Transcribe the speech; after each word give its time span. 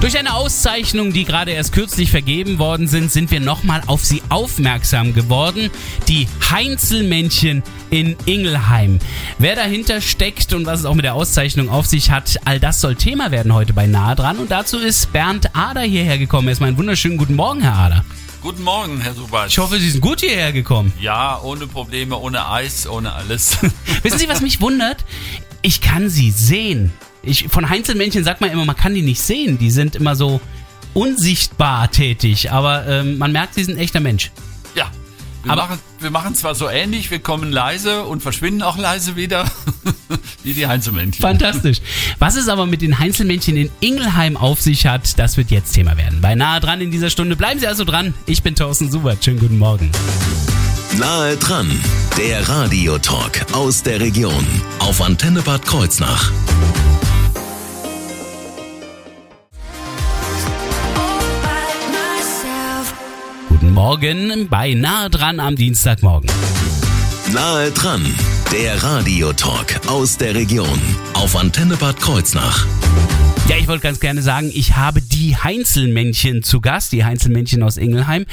Durch 0.00 0.18
eine 0.18 0.32
Auszeichnung, 0.32 1.12
die 1.12 1.26
gerade 1.26 1.50
erst 1.50 1.74
kürzlich 1.74 2.10
vergeben 2.10 2.58
worden 2.58 2.88
sind, 2.88 3.12
sind 3.12 3.30
wir 3.30 3.38
nochmal 3.38 3.82
auf 3.86 4.02
sie 4.02 4.22
aufmerksam 4.30 5.12
geworden. 5.12 5.70
Die 6.08 6.26
Heinzelmännchen 6.50 7.62
in 7.90 8.16
Ingelheim. 8.24 8.98
Wer 9.36 9.56
dahinter 9.56 10.00
steckt 10.00 10.54
und 10.54 10.64
was 10.64 10.80
es 10.80 10.86
auch 10.86 10.94
mit 10.94 11.04
der 11.04 11.14
Auszeichnung 11.14 11.68
auf 11.68 11.84
sich 11.84 12.10
hat, 12.10 12.40
all 12.46 12.58
das 12.58 12.80
soll 12.80 12.94
Thema 12.94 13.30
werden 13.30 13.52
heute 13.52 13.74
bei 13.74 13.86
Nahe 13.86 14.16
dran. 14.16 14.38
Und 14.38 14.50
dazu 14.50 14.78
ist 14.78 15.12
Bernd 15.12 15.54
Ader 15.54 15.82
hierher 15.82 16.16
gekommen. 16.16 16.48
Erstmal 16.48 16.68
einen 16.68 16.78
wunderschönen 16.78 17.18
guten 17.18 17.36
Morgen, 17.36 17.60
Herr 17.60 17.74
Ader. 17.74 18.04
Guten 18.40 18.62
Morgen, 18.62 19.02
Herr 19.02 19.12
Subatsch. 19.12 19.50
Ich 19.50 19.58
hoffe, 19.58 19.78
Sie 19.78 19.90
sind 19.90 20.00
gut 20.00 20.20
hierher 20.20 20.52
gekommen. 20.52 20.94
Ja, 20.98 21.38
ohne 21.42 21.66
Probleme, 21.66 22.16
ohne 22.16 22.48
Eis, 22.48 22.88
ohne 22.88 23.12
alles. 23.12 23.58
Wissen 24.02 24.18
Sie, 24.18 24.30
was 24.30 24.40
mich 24.40 24.62
wundert? 24.62 25.04
Ich 25.62 25.80
kann 25.80 26.08
Sie 26.08 26.30
sehen. 26.30 26.92
Ich, 27.22 27.48
von 27.48 27.68
Heinzelmännchen 27.68 28.24
sagt 28.24 28.40
man 28.40 28.50
immer, 28.50 28.64
man 28.64 28.76
kann 28.76 28.94
die 28.94 29.02
nicht 29.02 29.20
sehen. 29.20 29.58
Die 29.58 29.70
sind 29.70 29.94
immer 29.96 30.16
so 30.16 30.40
unsichtbar 30.94 31.90
tätig, 31.90 32.50
aber 32.50 32.86
ähm, 32.86 33.18
man 33.18 33.30
merkt, 33.32 33.54
sie 33.54 33.64
sind 33.64 33.76
ein 33.76 33.80
echter 33.80 34.00
Mensch. 34.00 34.30
Ja. 34.74 34.90
Wir 35.42 35.52
Aber- 35.52 35.62
machen, 35.62 35.78
wir 36.00 36.10
machen 36.10 36.34
zwar 36.34 36.54
so 36.54 36.68
ähnlich, 36.68 37.10
wir 37.10 37.18
kommen 37.18 37.52
leise 37.52 38.04
und 38.04 38.22
verschwinden 38.22 38.62
auch 38.62 38.76
leise 38.76 39.16
wieder, 39.16 39.50
wie 40.42 40.52
die 40.54 40.66
Heinzelmännchen. 40.66 41.20
Fantastisch. 41.22 41.78
Was 42.18 42.36
es 42.36 42.48
aber 42.48 42.66
mit 42.66 42.82
den 42.82 42.98
Heinzelmännchen 42.98 43.56
in 43.56 43.70
Ingelheim 43.80 44.36
auf 44.36 44.60
sich 44.60 44.86
hat, 44.86 45.18
das 45.18 45.36
wird 45.36 45.50
jetzt 45.50 45.72
Thema 45.72 45.96
werden. 45.96 46.20
Bei 46.20 46.34
Nahe 46.34 46.60
dran 46.60 46.80
in 46.80 46.90
dieser 46.90 47.10
Stunde. 47.10 47.36
Bleiben 47.36 47.60
Sie 47.60 47.66
also 47.66 47.84
dran. 47.84 48.14
Ich 48.26 48.42
bin 48.42 48.54
Thorsten 48.54 48.90
Subert. 48.90 49.24
Schönen 49.24 49.38
guten 49.40 49.58
Morgen. 49.58 49.90
Nahe 50.98 51.36
dran, 51.36 51.70
der 52.18 52.48
Radiotalk 52.48 53.46
aus 53.52 53.82
der 53.84 54.00
Region 54.00 54.44
auf 54.80 55.00
Antenne 55.00 55.40
Bad 55.40 55.64
Kreuznach. 55.64 56.32
Guten 63.48 63.72
Morgen 63.72 64.48
bei 64.48 64.74
Nahe 64.74 65.10
dran 65.10 65.38
am 65.38 65.54
Dienstagmorgen. 65.54 66.28
Nahe 67.32 67.70
dran, 67.70 68.04
der 68.52 68.82
Radiotalk 68.82 69.80
aus 69.86 70.16
der 70.16 70.34
Region 70.34 70.80
auf 71.14 71.36
Antenne 71.36 71.76
Bad 71.76 72.00
Kreuznach. 72.00 72.66
Ja, 73.50 73.56
ich 73.56 73.66
wollte 73.66 73.82
ganz 73.82 73.98
gerne 73.98 74.22
sagen, 74.22 74.48
ich 74.54 74.76
habe 74.76 75.02
die 75.02 75.36
Heinzelmännchen 75.36 76.44
zu 76.44 76.60
Gast, 76.60 76.92
die 76.92 77.04
Heinzelmännchen 77.04 77.64
aus 77.64 77.78
Ingelheim. 77.78 78.24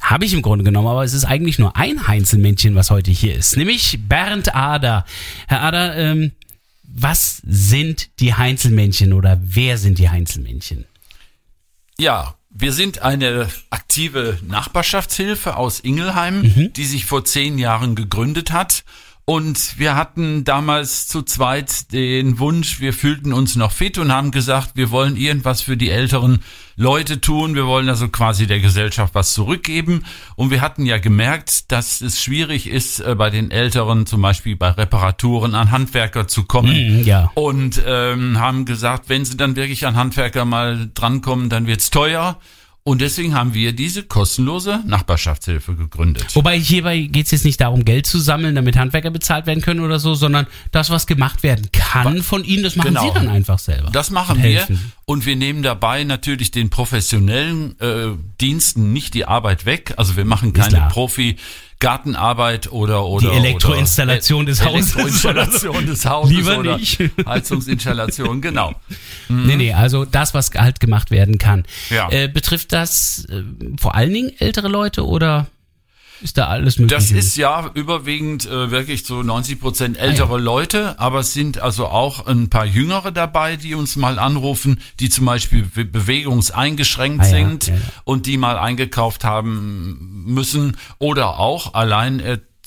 Habe 0.00 0.24
ich 0.24 0.32
im 0.32 0.40
Grunde 0.40 0.64
genommen, 0.64 0.88
aber 0.88 1.04
es 1.04 1.12
ist 1.12 1.26
eigentlich 1.26 1.58
nur 1.58 1.76
ein 1.76 2.08
Heinzelmännchen, 2.08 2.74
was 2.74 2.90
heute 2.90 3.10
hier 3.10 3.34
ist, 3.34 3.58
nämlich 3.58 3.98
Bernd 4.08 4.54
Ader. 4.54 5.04
Herr 5.46 5.60
Ader, 5.60 5.94
ähm, 5.98 6.32
was 6.84 7.42
sind 7.44 8.18
die 8.18 8.32
Heinzelmännchen 8.32 9.12
oder 9.12 9.38
wer 9.42 9.76
sind 9.76 9.98
die 9.98 10.08
Heinzelmännchen? 10.08 10.86
Ja, 11.98 12.34
wir 12.48 12.72
sind 12.72 13.02
eine 13.02 13.48
aktive 13.68 14.38
Nachbarschaftshilfe 14.40 15.58
aus 15.58 15.80
Ingelheim, 15.80 16.70
die 16.76 16.86
sich 16.86 17.04
vor 17.04 17.26
zehn 17.26 17.58
Jahren 17.58 17.94
gegründet 17.94 18.52
hat. 18.52 18.84
Und 19.24 19.78
wir 19.78 19.94
hatten 19.94 20.42
damals 20.42 21.06
zu 21.06 21.22
zweit 21.22 21.92
den 21.92 22.40
Wunsch, 22.40 22.80
wir 22.80 22.92
fühlten 22.92 23.32
uns 23.32 23.54
noch 23.54 23.70
fit 23.70 23.96
und 23.98 24.10
haben 24.10 24.32
gesagt, 24.32 24.72
wir 24.74 24.90
wollen 24.90 25.16
irgendwas 25.16 25.62
für 25.62 25.76
die 25.76 25.90
älteren 25.90 26.40
Leute 26.74 27.20
tun. 27.20 27.54
Wir 27.54 27.66
wollen 27.66 27.88
also 27.88 28.08
quasi 28.08 28.48
der 28.48 28.58
Gesellschaft 28.58 29.14
was 29.14 29.32
zurückgeben. 29.32 30.04
Und 30.34 30.50
wir 30.50 30.60
hatten 30.60 30.86
ja 30.86 30.98
gemerkt, 30.98 31.70
dass 31.70 32.00
es 32.00 32.20
schwierig 32.20 32.66
ist, 32.66 32.98
äh, 32.98 33.14
bei 33.14 33.30
den 33.30 33.52
Älteren 33.52 34.06
zum 34.06 34.22
Beispiel 34.22 34.56
bei 34.56 34.70
Reparaturen 34.70 35.54
an 35.54 35.70
Handwerker 35.70 36.26
zu 36.26 36.42
kommen. 36.42 36.98
Mhm, 36.98 37.04
ja. 37.04 37.30
Und 37.34 37.80
ähm, 37.86 38.40
haben 38.40 38.64
gesagt, 38.64 39.08
wenn 39.08 39.24
sie 39.24 39.36
dann 39.36 39.54
wirklich 39.54 39.86
an 39.86 39.94
Handwerker 39.94 40.44
mal 40.44 40.90
drankommen, 40.94 41.48
dann 41.48 41.68
wird's 41.68 41.90
teuer. 41.90 42.38
Und 42.84 43.00
deswegen 43.00 43.34
haben 43.34 43.54
wir 43.54 43.72
diese 43.72 44.02
kostenlose 44.02 44.80
Nachbarschaftshilfe 44.84 45.76
gegründet. 45.76 46.34
Wobei 46.34 46.58
hierbei 46.58 46.98
geht 47.02 47.26
es 47.26 47.30
jetzt 47.30 47.44
nicht 47.44 47.60
darum, 47.60 47.84
Geld 47.84 48.06
zu 48.06 48.18
sammeln, 48.18 48.56
damit 48.56 48.76
Handwerker 48.76 49.10
bezahlt 49.10 49.46
werden 49.46 49.62
können 49.62 49.80
oder 49.80 50.00
so, 50.00 50.14
sondern 50.14 50.48
das, 50.72 50.90
was 50.90 51.06
gemacht 51.06 51.44
werden 51.44 51.68
kann 51.72 52.22
von 52.24 52.42
ihnen, 52.42 52.64
das 52.64 52.74
machen 52.74 52.88
Genau. 52.88 53.06
sie 53.06 53.14
dann 53.14 53.28
einfach 53.28 53.60
selber. 53.60 53.90
Das 53.92 54.10
machen 54.10 54.38
Und 54.38 54.42
wir 54.42 54.66
und 55.04 55.26
wir 55.26 55.36
nehmen 55.36 55.62
dabei 55.62 56.02
natürlich 56.02 56.50
den 56.50 56.70
professionellen 56.70 57.78
äh, 57.80 58.16
Diensten 58.40 58.92
nicht 58.92 59.14
die 59.14 59.26
Arbeit 59.26 59.64
weg. 59.64 59.94
Also 59.96 60.16
wir 60.16 60.24
machen 60.24 60.52
keine 60.52 60.68
klar. 60.68 60.90
Profi-Gartenarbeit 61.82 62.72
oder 62.72 63.04
oder 63.04 63.30
Die 63.30 63.36
Elektroinstallation 63.36 64.42
oder, 64.42 64.52
des 64.52 64.64
Hauses 64.64 64.94
Elektroinstallation 64.94 65.86
des 65.86 66.06
Hauses 66.06 66.36
Lieber 66.36 66.58
oder 66.58 66.76
nicht. 66.76 67.00
Heizungsinstallation, 67.26 68.40
genau. 68.40 68.74
Nee, 69.28 69.56
nee, 69.56 69.72
also 69.72 70.04
das, 70.04 70.34
was 70.34 70.50
halt 70.54 70.78
gemacht 70.78 71.10
werden 71.10 71.38
kann. 71.38 71.64
Ja. 71.88 72.10
Äh, 72.10 72.28
betrifft 72.28 72.72
das 72.72 73.24
äh, 73.30 73.42
vor 73.80 73.94
allen 73.94 74.12
Dingen 74.12 74.32
ältere 74.38 74.68
Leute 74.68 75.06
oder 75.06 75.46
ist 76.22 76.38
da 76.38 76.46
alles 76.46 76.78
möglich? 76.78 76.96
Das 76.96 77.10
ist 77.10 77.36
ja 77.36 77.70
überwiegend 77.74 78.46
äh, 78.46 78.70
wirklich 78.70 79.04
so 79.04 79.22
90 79.22 79.60
Prozent 79.60 79.96
ältere 79.98 80.34
Ah, 80.34 80.38
Leute, 80.38 80.98
aber 80.98 81.20
es 81.20 81.32
sind 81.32 81.58
also 81.58 81.86
auch 81.86 82.26
ein 82.26 82.48
paar 82.48 82.64
Jüngere 82.64 83.12
dabei, 83.12 83.56
die 83.56 83.74
uns 83.74 83.96
mal 83.96 84.18
anrufen, 84.18 84.80
die 85.00 85.08
zum 85.08 85.24
Beispiel 85.26 85.62
be- 85.64 85.84
bewegungseingeschränkt 85.84 87.20
Ah, 87.20 87.24
ja, 87.24 87.30
sind 87.30 87.66
ja, 87.68 87.74
ja. 87.74 87.80
und 88.04 88.26
die 88.26 88.36
mal 88.36 88.58
eingekauft 88.58 89.24
haben 89.24 90.24
müssen 90.26 90.76
oder 90.98 91.38
auch 91.38 91.74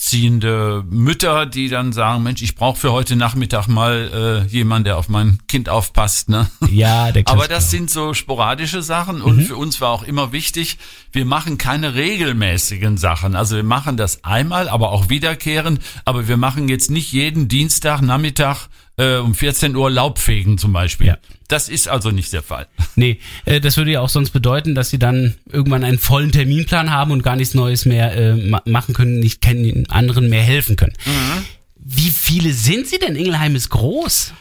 alleinerziehende 0.05 0.83
Mütter, 0.89 1.45
die 1.45 1.69
dann 1.69 1.93
sagen, 1.93 2.23
Mensch, 2.23 2.41
ich 2.41 2.55
brauche 2.55 2.79
für 2.79 2.91
heute 2.91 3.15
Nachmittag 3.15 3.67
mal 3.67 4.43
äh, 4.45 4.51
jemanden, 4.51 4.85
der 4.85 4.97
auf 4.97 5.09
mein 5.09 5.39
Kind 5.47 5.69
aufpasst. 5.69 6.29
Ne? 6.29 6.49
Ja, 6.69 7.11
der 7.11 7.23
Aber 7.27 7.47
das 7.47 7.71
sind 7.71 7.89
so 7.89 8.13
sporadische 8.13 8.81
Sachen 8.81 9.21
und 9.21 9.37
Mhm. 9.37 9.41
für 9.45 9.55
uns 9.55 9.81
war 9.81 9.89
auch 9.89 10.03
immer 10.03 10.31
wichtig, 10.31 10.77
wir 11.11 11.25
machen 11.25 11.57
keine 11.57 11.95
regelmäßigen 11.95 12.97
Sachen. 12.97 13.35
Also 13.35 13.55
wir 13.55 13.63
machen 13.63 13.97
das 13.97 14.23
einmal, 14.23 14.69
aber 14.69 14.91
auch 14.91 15.09
wiederkehrend, 15.09 15.79
aber 16.05 16.27
wir 16.27 16.37
machen 16.37 16.69
jetzt 16.69 16.91
nicht 16.91 17.11
jeden 17.11 17.47
Dienstag, 17.47 18.01
Nachmittag 18.01 18.67
äh, 18.97 19.17
um 19.17 19.35
14 19.35 19.75
Uhr 19.75 19.89
Laubfegen 19.89 20.57
zum 20.57 20.73
Beispiel. 20.73 21.07
Ja. 21.07 21.17
Das 21.47 21.69
ist 21.69 21.87
also 21.87 22.11
nicht 22.11 22.33
der 22.33 22.43
Fall. 22.43 22.67
Nee, 22.97 23.19
äh, 23.43 23.59
das 23.59 23.75
würde 23.75 23.91
ja 23.91 23.99
auch 23.99 24.09
sonst 24.09 24.29
bedeuten, 24.29 24.73
dass 24.73 24.89
sie 24.89 24.99
dann 24.99 25.35
irgendwann 25.51 25.83
einen 25.83 25.99
vollen 25.99 26.31
Terminplan 26.31 26.91
haben 26.91 27.11
und 27.11 27.23
gar 27.23 27.35
nichts 27.35 27.53
Neues 27.53 27.85
mehr 27.85 28.15
äh, 28.15 28.35
ma 28.35 28.61
machen 28.65 28.93
können, 28.95 29.19
nicht 29.19 29.41
kennen, 29.41 29.85
anderen 29.89 30.29
mehr 30.29 30.43
helfen 30.43 30.77
können. 30.77 30.93
Mhm. 31.05 31.45
Wie 31.75 32.09
viele 32.09 32.53
sind 32.53 32.87
sie 32.87 32.97
denn? 32.97 33.17
Ingelheim 33.17 33.55
ist 33.55 33.69
groß. 33.69 34.33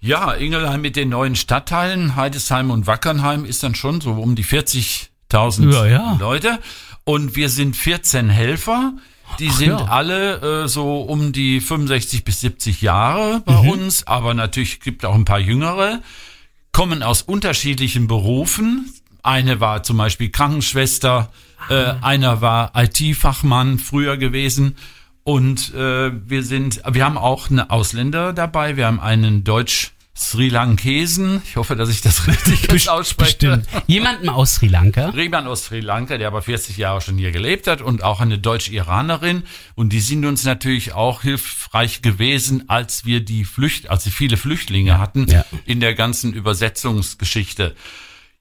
Ja, 0.00 0.32
Ingelheim 0.32 0.80
mit 0.80 0.96
den 0.96 1.10
neuen 1.10 1.36
Stadtteilen, 1.36 2.16
Heidesheim 2.16 2.70
und 2.70 2.86
Wackernheim 2.86 3.44
ist 3.44 3.62
dann 3.62 3.74
schon 3.74 4.00
so 4.00 4.12
um 4.12 4.36
die 4.36 4.44
40.000 4.44 5.72
Ja, 5.72 5.86
ja. 5.86 6.16
Leute. 6.18 6.58
Und 7.04 7.36
wir 7.36 7.50
sind 7.50 7.76
14 7.76 8.30
Helfer. 8.30 8.94
Die 9.38 9.50
sind 9.50 9.68
ja. 9.78 9.84
alle 9.86 10.64
äh, 10.64 10.68
so 10.68 11.00
um 11.00 11.32
die 11.32 11.60
65 11.60 12.24
bis 12.24 12.40
70 12.40 12.82
Jahre 12.82 13.40
bei 13.44 13.62
Mhm. 13.62 13.68
uns, 13.68 14.06
aber 14.06 14.34
natürlich 14.34 14.80
gibt 14.80 15.04
auch 15.04 15.14
ein 15.14 15.24
paar 15.24 15.38
Jüngere, 15.38 16.00
kommen 16.72 17.02
aus 17.02 17.22
unterschiedlichen 17.22 18.06
Berufen. 18.08 18.92
Eine 19.22 19.60
war 19.60 19.82
zum 19.82 19.96
Beispiel 19.96 20.30
Krankenschwester, 20.30 21.30
äh, 21.70 21.74
Ah. 21.74 21.98
einer 22.02 22.40
war 22.40 22.72
IT-Fachmann 22.74 23.78
früher 23.78 24.16
gewesen. 24.16 24.76
Und 25.24 25.74
äh, 25.74 26.10
wir 26.28 26.42
sind, 26.42 26.80
wir 26.90 27.04
haben 27.04 27.18
auch 27.18 27.50
eine 27.50 27.70
Ausländer 27.70 28.32
dabei. 28.32 28.76
Wir 28.76 28.86
haben 28.86 28.98
einen 29.00 29.44
Deutsch 29.44 29.92
Sri 30.18 30.48
Lankesen. 30.48 31.42
Ich 31.44 31.56
hoffe, 31.56 31.76
dass 31.76 31.88
ich 31.88 32.00
das 32.00 32.26
richtig 32.26 32.90
ausspreche. 32.90 33.30
Bestimmt. 33.38 33.66
Jemanden 33.86 34.28
aus 34.28 34.56
Sri 34.56 34.66
Lanka. 34.66 35.10
Riemann 35.10 35.46
aus 35.46 35.66
Sri 35.66 35.78
Lanka, 35.80 36.18
der 36.18 36.26
aber 36.26 36.42
40 36.42 36.76
Jahre 36.76 37.00
schon 37.00 37.16
hier 37.18 37.30
gelebt 37.30 37.68
hat 37.68 37.80
und 37.82 38.02
auch 38.02 38.20
eine 38.20 38.38
Deutsch-Iranerin. 38.38 39.44
Und 39.76 39.90
die 39.92 40.00
sind 40.00 40.24
uns 40.24 40.44
natürlich 40.44 40.92
auch 40.92 41.22
hilfreich 41.22 42.02
gewesen, 42.02 42.68
als 42.68 43.04
wir 43.04 43.20
die 43.20 43.44
Flücht, 43.44 43.90
als 43.90 44.04
wir 44.06 44.12
viele 44.12 44.36
Flüchtlinge 44.36 44.98
hatten 44.98 45.26
Ja. 45.28 45.44
in 45.66 45.78
der 45.80 45.94
ganzen 45.94 46.32
Übersetzungsgeschichte. 46.32 47.76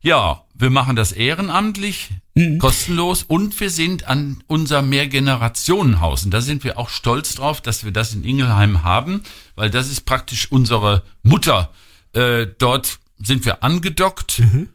Ja, 0.01 0.43
wir 0.53 0.69
machen 0.69 0.95
das 0.95 1.11
ehrenamtlich, 1.11 2.09
Mhm. 2.35 2.59
kostenlos 2.59 3.23
und 3.23 3.59
wir 3.59 3.71
sind 3.71 4.07
an 4.07 4.43
unser 4.45 4.83
Mehrgenerationenhaus. 4.83 6.23
Und 6.25 6.31
da 6.31 6.41
sind 6.41 6.63
wir 6.63 6.77
auch 6.77 6.89
stolz 6.89 7.33
drauf, 7.35 7.61
dass 7.61 7.83
wir 7.83 7.91
das 7.91 8.13
in 8.13 8.23
Ingelheim 8.23 8.83
haben, 8.83 9.23
weil 9.55 9.69
das 9.71 9.89
ist 9.89 10.01
praktisch 10.05 10.51
unsere 10.51 11.03
Mutter. 11.23 11.71
Äh, 12.13 12.45
dort 12.59 12.99
sind 13.17 13.43
wir 13.45 13.63
angedockt 13.63 14.39
Mhm. 14.39 14.69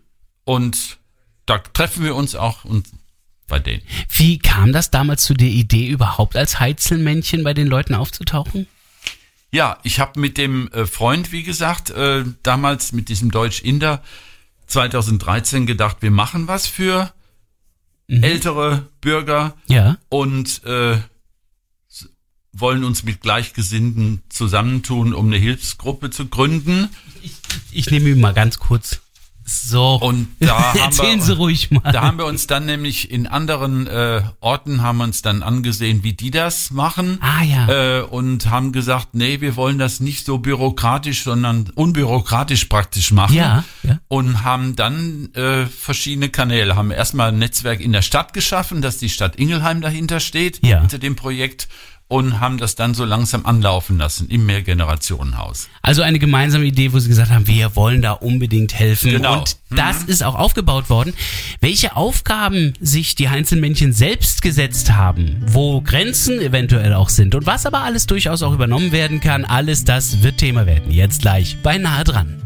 und 0.44 0.98
da 1.46 1.58
treffen 1.58 2.04
wir 2.04 2.16
uns 2.16 2.34
auch 2.34 2.64
und 2.64 2.86
bei 3.46 3.58
denen. 3.60 3.82
Wie 4.08 4.38
kam 4.38 4.72
das 4.72 4.90
damals 4.90 5.22
zu 5.24 5.34
der 5.34 5.48
Idee, 5.48 5.86
überhaupt 5.88 6.36
als 6.36 6.58
Heizelmännchen 6.58 7.44
bei 7.44 7.54
den 7.54 7.66
Leuten 7.69 7.94
aufzutauchen? 7.94 8.66
Ja, 9.52 9.78
ich 9.82 10.00
habe 10.00 10.19
mit 10.19 10.36
dem 10.38 10.69
äh, 10.72 10.86
Freund, 10.86 11.30
wie 11.30 11.42
gesagt, 11.42 11.90
äh, 11.90 12.24
damals 12.42 12.92
mit 12.92 13.08
diesem 13.08 13.30
Deutsch-Inder 13.30 14.02
2013 14.72 15.66
gedacht, 15.66 15.98
wir 16.00 16.10
machen 16.10 16.48
was 16.48 16.66
für 16.66 17.12
ältere 18.08 18.88
Bürger 19.00 19.54
Ja. 19.69 19.96
und 20.08 20.62
äh, 20.64 20.98
wollen 22.52 22.84
uns 22.84 23.04
mit 23.04 23.20
Gleichgesinnten 23.22 24.22
zusammentun, 24.28 25.14
um 25.14 25.26
eine 25.26 25.36
Hilfsgruppe 25.36 26.10
zu 26.10 26.26
gründen. 26.26 26.88
Ich 27.70 27.90
nehme 27.90 28.10
ihn 28.10 28.20
mal 28.20 28.34
ganz 28.34 28.58
kurz. 28.58 29.00
So. 29.44 29.94
Und 29.96 30.28
da 30.40 30.72
haben 30.72 30.78
Erzählen 30.78 31.18
wir, 31.18 31.24
Sie 31.24 31.36
ruhig 31.36 31.70
mal. 31.70 31.92
Da 31.92 32.02
haben 32.02 32.18
wir 32.18 32.26
uns 32.26 32.46
dann 32.46 32.66
nämlich 32.66 33.10
in 33.10 33.26
anderen 33.26 33.86
äh, 33.86 34.22
Orten 34.40 34.82
haben 34.82 34.98
wir 34.98 35.04
uns 35.04 35.22
dann 35.22 35.42
angesehen, 35.42 36.02
wie 36.04 36.12
die 36.12 36.30
das 36.30 36.70
machen. 36.70 37.18
Ah, 37.20 37.42
ja. 37.42 37.98
Äh, 37.98 38.02
und 38.02 38.50
haben 38.50 38.72
gesagt, 38.72 39.08
nee, 39.14 39.40
wir 39.40 39.56
wollen 39.56 39.78
das 39.78 40.00
nicht 40.00 40.24
so 40.26 40.38
bürokratisch, 40.38 41.22
sondern 41.24 41.70
unbürokratisch 41.74 42.66
praktisch 42.66 43.12
machen. 43.12 43.34
Ja, 43.34 43.64
ja. 43.82 43.98
Und 44.08 44.44
haben 44.44 44.76
dann 44.76 45.32
äh, 45.34 45.66
verschiedene 45.66 46.28
Kanäle. 46.28 46.76
Haben 46.76 46.90
erstmal 46.90 47.28
ein 47.28 47.38
Netzwerk 47.38 47.80
in 47.80 47.92
der 47.92 48.02
Stadt 48.02 48.32
geschaffen, 48.32 48.82
dass 48.82 48.98
die 48.98 49.08
Stadt 49.10 49.36
Ingelheim 49.36 49.80
dahinter 49.80 50.20
steht, 50.20 50.64
Ja. 50.64 50.80
hinter 50.80 50.98
dem 50.98 51.16
Projekt. 51.16 51.68
Und 52.12 52.40
haben 52.40 52.58
das 52.58 52.74
dann 52.74 52.92
so 52.92 53.06
langsam 53.06 53.46
anlaufen 53.46 53.96
lassen 53.96 54.28
im 54.28 54.44
Mehrgenerationenhaus. 54.44 55.70
Also 55.80 56.02
eine 56.02 56.18
gemeinsame 56.18 56.66
Idee, 56.66 56.92
wo 56.92 56.98
sie 56.98 57.08
gesagt 57.08 57.30
haben, 57.30 57.46
wir 57.46 57.74
wollen 57.74 58.02
da 58.02 58.12
unbedingt 58.12 58.74
helfen. 58.74 59.12
Genau. 59.12 59.38
Und 59.38 59.56
das 59.70 60.02
ist 60.02 60.22
auch 60.22 60.34
aufgebaut 60.34 60.90
worden. 60.90 61.14
Welche 61.62 61.96
Aufgaben 61.96 62.74
sich 62.80 63.14
die 63.14 63.30
Heinzelmännchen 63.30 63.94
selbst 63.94 64.42
gesetzt 64.42 64.92
haben, 64.92 65.42
wo 65.46 65.80
Grenzen 65.80 66.38
eventuell 66.38 66.92
auch 66.92 67.08
sind 67.08 67.34
und 67.34 67.46
was 67.46 67.64
aber 67.64 67.80
alles 67.80 68.04
durchaus 68.04 68.42
auch 68.42 68.52
übernommen 68.52 68.92
werden 68.92 69.20
kann, 69.20 69.46
alles 69.46 69.84
das 69.84 70.22
wird 70.22 70.36
Thema 70.36 70.66
werden. 70.66 70.90
Jetzt 70.90 71.22
gleich 71.22 71.56
bei 71.62 71.78
Nahe 71.78 72.04
dran. 72.04 72.41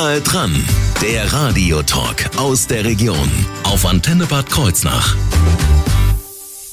Nahe 0.00 0.20
dran, 0.20 0.64
der 1.02 1.32
Radiotalk 1.32 2.36
aus 2.36 2.68
der 2.68 2.84
Region 2.84 3.28
auf 3.64 3.84
Antenne 3.84 4.26
Bad 4.26 4.48
Kreuznach. 4.48 5.16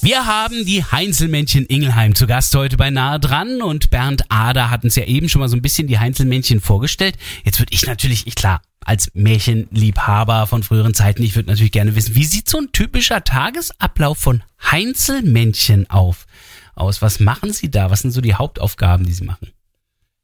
Wir 0.04 0.28
haben 0.28 0.64
die 0.64 0.84
Heinzelmännchen 0.84 1.66
Ingelheim 1.66 2.14
zu 2.14 2.28
Gast 2.28 2.54
heute 2.54 2.78
bei 2.78 2.92
Nahe 2.92 3.20
dran 3.20 3.64
und 3.64 3.90
Bernd 3.90 4.26
Ader 4.30 4.70
hat 4.70 4.84
uns 4.84 4.96
ja 4.96 5.06
eben 5.06 5.28
schon 5.28 5.40
mal 5.40 5.50
so 5.50 5.56
ein 5.56 5.64
bisschen 5.64 5.88
die 5.88 5.98
Heinzelmännchen 5.98 6.62
vorgestellt. 6.62 7.18
Jetzt 7.44 7.58
würde 7.58 7.74
ich 7.74 7.88
natürlich, 7.88 8.28
ich 8.28 8.36
klar, 8.36 8.62
als 8.82 9.10
Märchenliebhaber 9.16 10.46
von 10.46 10.62
früheren 10.62 10.94
Zeiten, 10.94 11.24
ich 11.24 11.36
würde 11.36 11.50
natürlich 11.50 11.72
gerne 11.72 11.96
wissen, 11.96 12.14
wie 12.14 12.26
sieht 12.26 12.48
so 12.48 12.60
ein 12.60 12.72
typischer 12.74 13.24
Tagesablauf 13.24 14.20
von 14.20 14.44
Heinzelmännchen 14.72 15.90
auf 15.90 16.28
aus? 16.76 17.02
Was 17.02 17.20
machen 17.20 17.54
Sie 17.54 17.72
da? 17.72 17.90
Was 17.90 18.02
sind 18.02 18.12
so 18.12 18.22
die 18.22 18.36
Hauptaufgaben, 18.36 19.04
die 19.04 19.14
Sie 19.14 19.24
machen? 19.24 19.50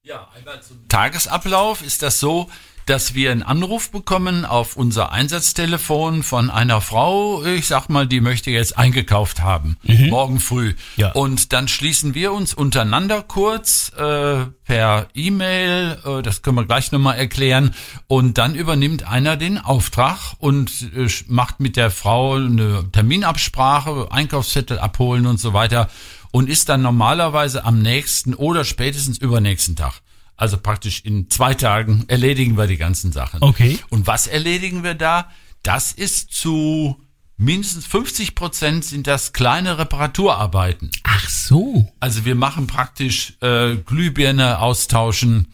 Ja, 0.03 0.27
einmal 0.35 0.61
zum 0.61 0.87
Tagesablauf 0.87 1.81
ist 1.83 2.01
das 2.01 2.19
so, 2.19 2.49
dass 2.85 3.13
wir 3.13 3.31
einen 3.31 3.43
Anruf 3.43 3.91
bekommen 3.91 4.45
auf 4.45 4.75
unser 4.75 5.11
Einsatztelefon 5.11 6.23
von 6.23 6.49
einer 6.49 6.81
Frau, 6.81 7.43
ich 7.43 7.67
sag 7.67 7.89
mal, 7.89 8.07
die 8.07 8.21
möchte 8.21 8.51
jetzt 8.51 8.77
eingekauft 8.77 9.41
haben, 9.41 9.77
morgen 9.83 10.39
früh. 10.39 10.73
Ja. 10.97 11.11
Und 11.11 11.53
dann 11.53 11.67
schließen 11.67 12.13
wir 12.15 12.33
uns 12.33 12.53
untereinander 12.53 13.21
kurz 13.21 13.91
äh, 13.97 14.45
per 14.65 15.07
E-Mail, 15.13 15.97
äh, 16.05 16.21
das 16.21 16.41
können 16.41 16.57
wir 16.57 16.65
gleich 16.65 16.91
nochmal 16.91 17.17
erklären, 17.17 17.73
und 18.07 18.37
dann 18.37 18.55
übernimmt 18.55 19.07
einer 19.07 19.37
den 19.37 19.57
Auftrag 19.57 20.33
und 20.39 20.71
äh, 20.95 21.07
macht 21.27 21.59
mit 21.59 21.77
der 21.77 21.91
Frau 21.91 22.35
eine 22.35 22.85
Terminabsprache, 22.91 24.11
Einkaufszettel 24.11 24.79
abholen 24.79 25.25
und 25.25 25.39
so 25.39 25.53
weiter 25.53 25.89
und 26.31 26.49
ist 26.49 26.69
dann 26.69 26.81
normalerweise 26.81 27.65
am 27.65 27.81
nächsten 27.81 28.33
oder 28.33 28.63
spätestens 28.63 29.17
übernächsten 29.17 29.75
Tag. 29.75 30.01
Also 30.41 30.57
praktisch 30.57 31.01
in 31.01 31.29
zwei 31.29 31.53
Tagen 31.53 32.05
erledigen 32.07 32.57
wir 32.57 32.65
die 32.65 32.77
ganzen 32.77 33.11
Sachen. 33.11 33.43
Okay. 33.43 33.77
Und 33.91 34.07
was 34.07 34.25
erledigen 34.25 34.83
wir 34.83 34.95
da? 34.95 35.29
Das 35.61 35.91
ist 35.91 36.33
zu 36.33 36.99
mindestens 37.37 37.85
50 37.85 38.33
Prozent 38.33 38.83
sind 38.83 39.05
das 39.05 39.33
kleine 39.33 39.77
Reparaturarbeiten. 39.77 40.89
Ach 41.03 41.29
so. 41.29 41.93
Also 41.99 42.25
wir 42.25 42.33
machen 42.33 42.65
praktisch 42.65 43.37
äh, 43.41 43.75
Glühbirne 43.75 44.57
austauschen, 44.57 45.53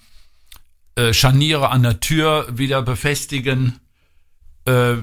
äh, 0.96 1.14
Scharniere 1.14 1.68
an 1.70 1.84
der 1.84 2.00
Tür 2.00 2.48
wieder 2.58 2.82
befestigen, 2.82 3.82
äh, 4.64 4.96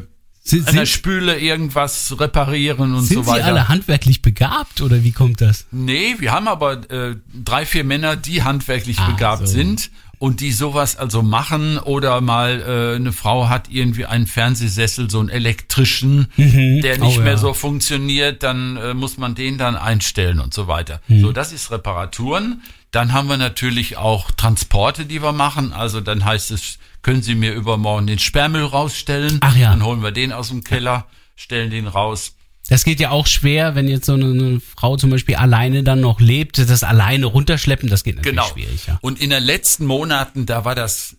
Sind, 0.47 0.69
an 0.69 0.75
der 0.75 0.85
sind, 0.87 0.95
Spüle 0.95 1.39
irgendwas 1.39 2.15
reparieren 2.21 2.95
und 2.95 3.03
sind 3.05 3.17
so 3.17 3.23
Sie 3.23 3.29
weiter. 3.31 3.47
alle 3.47 3.69
handwerklich 3.69 4.21
begabt 4.21 4.83
oder 4.83 5.03
wie 5.03 5.13
kommt 5.13 5.41
das? 5.41 5.67
Nee, 5.71 6.17
wir 6.19 6.33
haben 6.33 6.49
aber 6.49 6.91
äh, 6.91 7.17
drei, 7.33 7.65
vier 7.65 7.83
Männer, 7.85 8.15
die 8.17 8.43
handwerklich 8.43 8.99
Ah, 8.99 9.11
begabt 9.11 9.49
so. 9.49 9.55
sind 9.55 9.91
und 10.19 10.41
die 10.41 10.53
sowas 10.53 10.97
also 10.97 11.23
machen 11.23 11.79
oder 11.79 12.21
mal 12.21 12.61
äh, 12.61 12.97
eine 12.97 13.13
Frau 13.13 13.49
hat 13.49 13.69
irgendwie 13.71 14.05
einen 14.05 14.27
Fernsehsessel, 14.27 15.09
so 15.11 15.19
einen 15.21 15.31
elektrischen, 15.31 16.29
der 16.37 16.99
nicht 16.99 17.19
Oh, 17.19 17.23
mehr 17.23 17.33
ja. 17.33 17.37
so 17.39 17.55
funktioniert, 17.55 18.43
dann 18.43 18.77
äh, 18.77 18.93
muss 18.93 19.17
man 19.17 19.35
den 19.35 19.57
dann 19.57 19.77
einstellen 19.77 20.41
und 20.41 20.53
so 20.53 20.69
weiter. 20.69 21.01
Mhm. 21.09 21.21
So, 21.23 21.33
das 21.33 21.53
ist 21.53 21.71
Reparaturen. 21.71 22.61
Dann 22.91 23.13
haben 23.15 23.29
wir 23.29 23.39
natürlich 23.39 23.97
auch 23.97 24.31
Transporte, 24.31 25.07
die 25.07 25.23
wir 25.23 25.33
machen. 25.33 25.73
Also 25.73 26.01
dann 26.03 26.25
heißt 26.25 26.51
es, 26.53 26.79
können 27.05 27.23
Sie 27.23 27.35
mir 27.37 27.53
übermorgen 27.53 28.09
den 28.09 28.19
Sperrmüll 28.19 28.65
rausstellen? 28.65 29.39
Ach 29.43 29.55
ja. 29.55 29.71
Dann 29.71 29.85
holen 29.85 30.03
wir 30.03 30.11
den 30.11 30.33
aus 30.33 30.49
dem 30.49 30.65
Keller, 30.65 31.07
stellen 31.37 31.71
den 31.71 31.87
raus. 31.87 32.35
Das 32.69 32.83
geht 32.83 32.99
ja 32.99 33.11
auch 33.11 33.27
schwer, 33.27 33.75
wenn 33.75 33.89
jetzt 33.89 34.07
so 34.07 34.15
eine, 34.15 34.59
Frau 34.61 34.97
zum 34.97 35.11
Beispiel 35.11 35.37
alleine 35.37 35.85
dann 35.85 36.01
noch 36.01 36.19
lebt, 36.19 36.59
das 36.59 36.83
alleine 36.83 37.27
runterschleppen, 37.27 37.91
das 37.91 38.05
geht 38.05 38.17
natürlich 38.17 38.37
Genau. 38.37 38.49
schwierig, 38.49 38.87
ja. 38.87 38.99
Und 39.03 39.21
in 39.21 39.29
den 39.31 39.43
letzten 39.43 39.85
Monaten, 39.85 40.47
da 40.47 40.65
war 40.65 40.75
das 40.75 41.19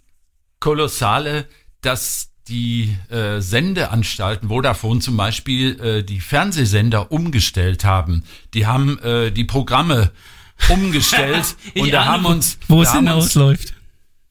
Kolossale, 0.60 1.46
dass 1.82 2.32
die 2.48 2.98
äh, 3.10 3.42
Sendeanstalten, 3.42 4.50
Vodafone 4.50 5.02
zum 5.02 5.18
Beispiel, 5.18 5.80
äh, 5.80 6.04
die 6.04 6.20
Fernsehsender 6.20 7.12
umgestellt 7.12 7.86
haben. 7.86 8.24
Die 8.56 8.66
haben 8.66 8.98
äh, 9.00 9.32
die 9.32 9.46
Programme 9.46 10.12
umgestellt 10.70 11.56
und 11.76 11.94
da 11.94 12.06
haben 12.06 12.26
uns, 12.26 12.58
wo 12.68 12.82
es 12.82 12.92
hinausläuft. 12.92 13.76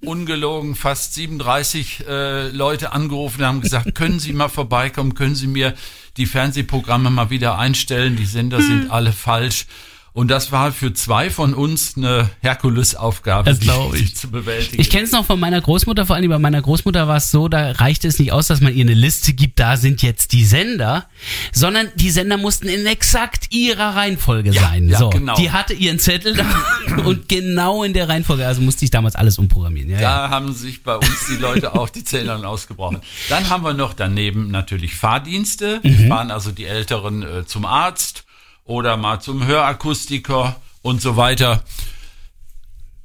Ungelogen 0.07 0.75
fast 0.75 1.15
37 1.15 2.05
äh, 2.07 2.49
Leute 2.49 2.93
angerufen 2.93 3.41
und 3.41 3.47
haben 3.47 3.61
gesagt, 3.61 3.95
können 3.95 4.19
Sie 4.21 4.33
mal 4.33 4.49
vorbeikommen, 4.49 5.15
können 5.15 5.35
Sie 5.35 5.47
mir 5.47 5.75
die 6.17 6.27
Fernsehprogramme 6.27 7.11
mal 7.11 7.31
wieder 7.31 7.59
einstellen, 7.59 8.17
die 8.17 8.27
Sender 8.27 8.59
Hm. 8.59 8.67
sind 8.67 8.91
alle 8.91 9.13
falsch. 9.13 9.67
Und 10.15 10.29
das 10.31 10.53
war 10.53 10.71
für 10.71 10.95
zwei 10.95 11.29
von 11.29 11.55
uns 11.55 11.97
eine 11.97 12.31
Herkulesaufgabe, 12.41 13.51
Das 13.51 13.59
die, 13.59 13.69
ich. 13.97 14.15
zu 14.15 14.31
bewältigen. 14.31 14.81
Ich 14.81 14.89
kenne 14.89 15.03
es 15.03 15.11
noch 15.11 15.27
von 15.27 15.41
meiner 15.41 15.61
Großmutter, 15.61 16.07
vor 16.07 16.15
allem 16.15 16.31
bei 16.31 16.39
meiner 16.39 16.63
Großmutter 16.63 17.09
war 17.09 17.17
es 17.17 17.33
so, 17.33 17.49
da 17.49 17.73
reichte 17.73 18.07
es 18.07 18.21
nicht 18.21 18.31
aus, 18.31 18.47
dass 18.47 18.61
man 18.61 18.73
ihr 18.73 18.85
eine 18.85 18.95
Liste 18.95 19.33
gibt, 19.33 19.59
da 19.59 19.77
sind 19.77 20.03
jetzt 20.03 20.31
die 20.31 20.45
Sender, 20.45 21.09
sondern 21.53 21.89
die 21.97 22.11
Sender 22.11 22.37
mussten 22.37 22.69
in 22.69 22.87
exakt 22.87 23.53
ihrer 23.53 23.97
Reihenfolge 23.97 24.53
sein. 24.53 24.87
ja, 24.89 24.99
so, 24.99 25.11
genau. 25.11 25.35
Die 25.35 25.51
hatte 25.51 25.75
ihren 25.75 25.99
Zettel 25.99 26.35
da 26.35 26.47
und 27.05 27.29
genau 27.29 27.83
in 27.83 27.93
der 27.93 28.09
Reihenfolge, 28.09 28.47
also 28.47 28.63
musste 28.63 28.85
ich 28.85 28.93
damals 28.93 29.17
alles 29.17 29.37
umprogrammieren. 29.39 29.91
Ja, 29.91 30.01
ja. 30.01 30.29
Da 30.29 30.31
haben 30.31 30.53
sich 30.55 30.85
bei 30.85 30.95
uns 30.95 31.27
die 31.29 31.43
Leute 31.43 31.75
auch 31.75 31.89
die 31.89 32.05
Zähne 32.05 32.35
ausgebrochen. 32.47 33.01
Dann 33.31 33.49
haben 33.51 33.65
wir 33.65 33.75
noch 33.75 33.95
daneben 33.95 34.53
natürlich 34.53 34.95
Fahrdienste. 34.95 35.81
Mhm. 35.83 36.07
Fahren 36.07 36.31
also 36.31 36.53
die 36.53 36.67
Älteren 36.67 37.25
äh, 37.25 37.47
zum 37.47 37.65
Arzt 37.65 38.24
oder 38.65 38.97
mal 38.97 39.21
zum 39.21 39.45
Hörakustiker 39.47 40.57
und 40.83 41.01
so 41.03 41.17
weiter. 41.17 41.63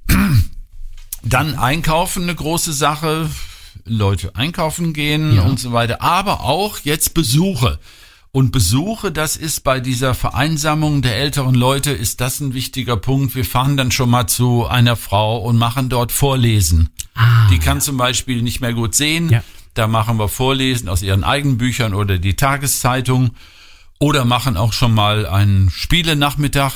Dann 1.23 1.55
einkaufen, 1.55 2.23
eine 2.23 2.35
große 2.35 2.73
Sache. 2.73 3.29
Leute 3.85 4.35
einkaufen 4.35 4.93
gehen 4.93 5.35
Ja. 5.35 5.43
und 5.43 5.59
so 5.59 5.73
weiter. 5.73 6.01
Aber 6.01 6.41
auch 6.41 6.79
jetzt 6.79 7.13
Besuche. 7.13 7.79
Und 8.31 8.51
Besuche, 8.51 9.11
das 9.11 9.35
ist 9.37 9.63
bei 9.63 9.79
dieser 9.79 10.13
Vereinsamung 10.13 11.01
der 11.01 11.15
älteren 11.17 11.55
Leute, 11.55 11.91
ist 11.91 12.21
das 12.21 12.39
ein 12.39 12.53
wichtiger 12.53 12.95
Punkt. 12.95 13.33
Wir 13.33 13.43
fahren 13.45 13.75
dann 13.75 13.91
schon 13.91 14.09
mal 14.11 14.27
zu 14.27 14.67
einer 14.67 14.95
Frau 14.95 15.39
und 15.39 15.57
machen 15.57 15.89
dort 15.89 16.11
Vorlesen. 16.11 16.89
Die 17.51 17.57
kann 17.57 17.81
zum 17.81 17.97
Beispiel 17.97 18.43
nicht 18.43 18.61
mehr 18.61 18.73
gut 18.73 18.93
sehen. 18.93 19.29
Ja. 19.29 19.43
Da 19.73 19.87
machen 19.87 20.17
wir 20.19 20.27
Vorlesen 20.29 20.87
aus 20.89 21.01
ihren 21.01 21.23
eigenen 21.23 21.57
Büchern 21.57 21.93
oder 21.95 22.19
die 22.19 22.35
Tageszeitung. 22.35 23.31
Oder 23.99 24.23
machen 24.25 24.55
auch 24.55 24.73
schon 24.73 24.93
mal 24.93 25.25
einen 25.25 25.69
Spielenachmittag. 25.69 26.73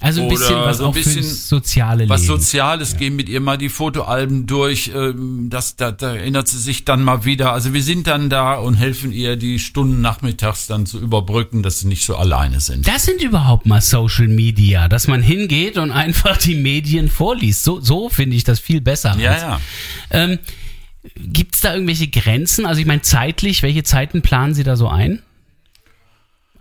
Also 0.00 0.22
ein 0.22 0.28
bisschen 0.28 0.56
was 0.56 0.78
so 0.78 0.88
ein 0.88 0.92
bisschen 0.94 1.22
soziale 1.22 2.08
Was 2.08 2.22
Leben. 2.22 2.32
Soziales, 2.32 2.96
gehen 2.96 3.14
mit 3.14 3.28
ihr 3.28 3.40
mal 3.40 3.56
die 3.56 3.68
Fotoalben 3.68 4.48
durch, 4.48 4.90
ähm, 4.92 5.48
das, 5.48 5.76
da, 5.76 5.92
da 5.92 6.16
erinnert 6.16 6.48
sie 6.48 6.58
sich 6.58 6.84
dann 6.84 7.04
mal 7.04 7.24
wieder. 7.24 7.52
Also 7.52 7.72
wir 7.72 7.84
sind 7.84 8.08
dann 8.08 8.28
da 8.28 8.54
und 8.54 8.74
helfen 8.74 9.12
ihr, 9.12 9.36
die 9.36 9.60
Stunden 9.60 10.00
nachmittags 10.00 10.66
dann 10.66 10.86
zu 10.86 10.98
überbrücken, 10.98 11.62
dass 11.62 11.80
sie 11.80 11.86
nicht 11.86 12.04
so 12.04 12.16
alleine 12.16 12.58
sind. 12.58 12.88
Das 12.88 13.04
sind 13.04 13.22
überhaupt 13.22 13.66
mal 13.66 13.80
Social 13.80 14.26
Media, 14.26 14.88
dass 14.88 15.06
man 15.06 15.22
hingeht 15.22 15.78
und 15.78 15.92
einfach 15.92 16.36
die 16.36 16.56
Medien 16.56 17.08
vorliest. 17.08 17.62
So, 17.62 17.80
so 17.80 18.08
finde 18.08 18.34
ich 18.34 18.42
das 18.42 18.58
viel 18.58 18.80
besser. 18.80 19.16
Ja, 19.20 19.36
ja. 19.36 19.60
Ähm, 20.10 20.40
Gibt 21.16 21.54
es 21.54 21.60
da 21.60 21.74
irgendwelche 21.74 22.08
Grenzen? 22.08 22.66
Also 22.66 22.80
ich 22.80 22.86
meine 22.86 23.02
zeitlich, 23.02 23.62
welche 23.62 23.84
Zeiten 23.84 24.22
planen 24.22 24.54
Sie 24.54 24.64
da 24.64 24.76
so 24.76 24.88
ein? 24.88 25.22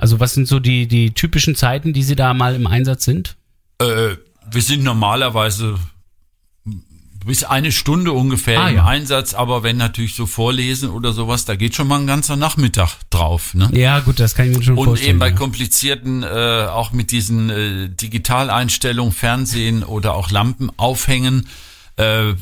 Also 0.01 0.19
was 0.19 0.33
sind 0.33 0.47
so 0.47 0.59
die, 0.59 0.87
die 0.87 1.11
typischen 1.13 1.55
Zeiten, 1.55 1.93
die 1.93 2.01
Sie 2.03 2.15
da 2.15 2.33
mal 2.33 2.55
im 2.55 2.65
Einsatz 2.65 3.05
sind? 3.05 3.37
Äh, 3.79 4.15
wir 4.51 4.61
sind 4.61 4.83
normalerweise 4.83 5.75
bis 7.23 7.43
eine 7.43 7.71
Stunde 7.71 8.11
ungefähr 8.13 8.59
Ah, 8.59 8.69
im 8.69 8.75
ja. 8.77 8.85
Einsatz, 8.87 9.35
aber 9.35 9.61
wenn 9.61 9.77
natürlich 9.77 10.15
so 10.15 10.25
Vorlesen 10.25 10.89
oder 10.89 11.13
sowas, 11.13 11.45
da 11.45 11.55
geht 11.55 11.75
schon 11.75 11.87
mal 11.87 11.99
ein 11.99 12.07
ganzer 12.07 12.35
Nachmittag 12.35 12.97
drauf. 13.11 13.53
Ne? 13.53 13.69
Ja, 13.73 13.99
gut, 13.99 14.19
das 14.19 14.33
kann 14.33 14.49
ich 14.49 14.57
mir 14.57 14.63
schon 14.63 14.75
Und 14.75 14.85
vorstellen. 14.85 15.11
eben 15.11 15.19
bei 15.19 15.29
ja. 15.29 15.35
komplizierten, 15.35 16.23
äh, 16.23 16.65
auch 16.67 16.93
mit 16.93 17.11
diesen 17.11 17.51
äh, 17.51 17.89
Digitaleinstellungen, 17.89 19.13
Fernsehen 19.13 19.83
oder 19.83 20.15
auch 20.15 20.31
Lampen 20.31 20.71
aufhängen, 20.77 21.47
äh, 21.97 22.33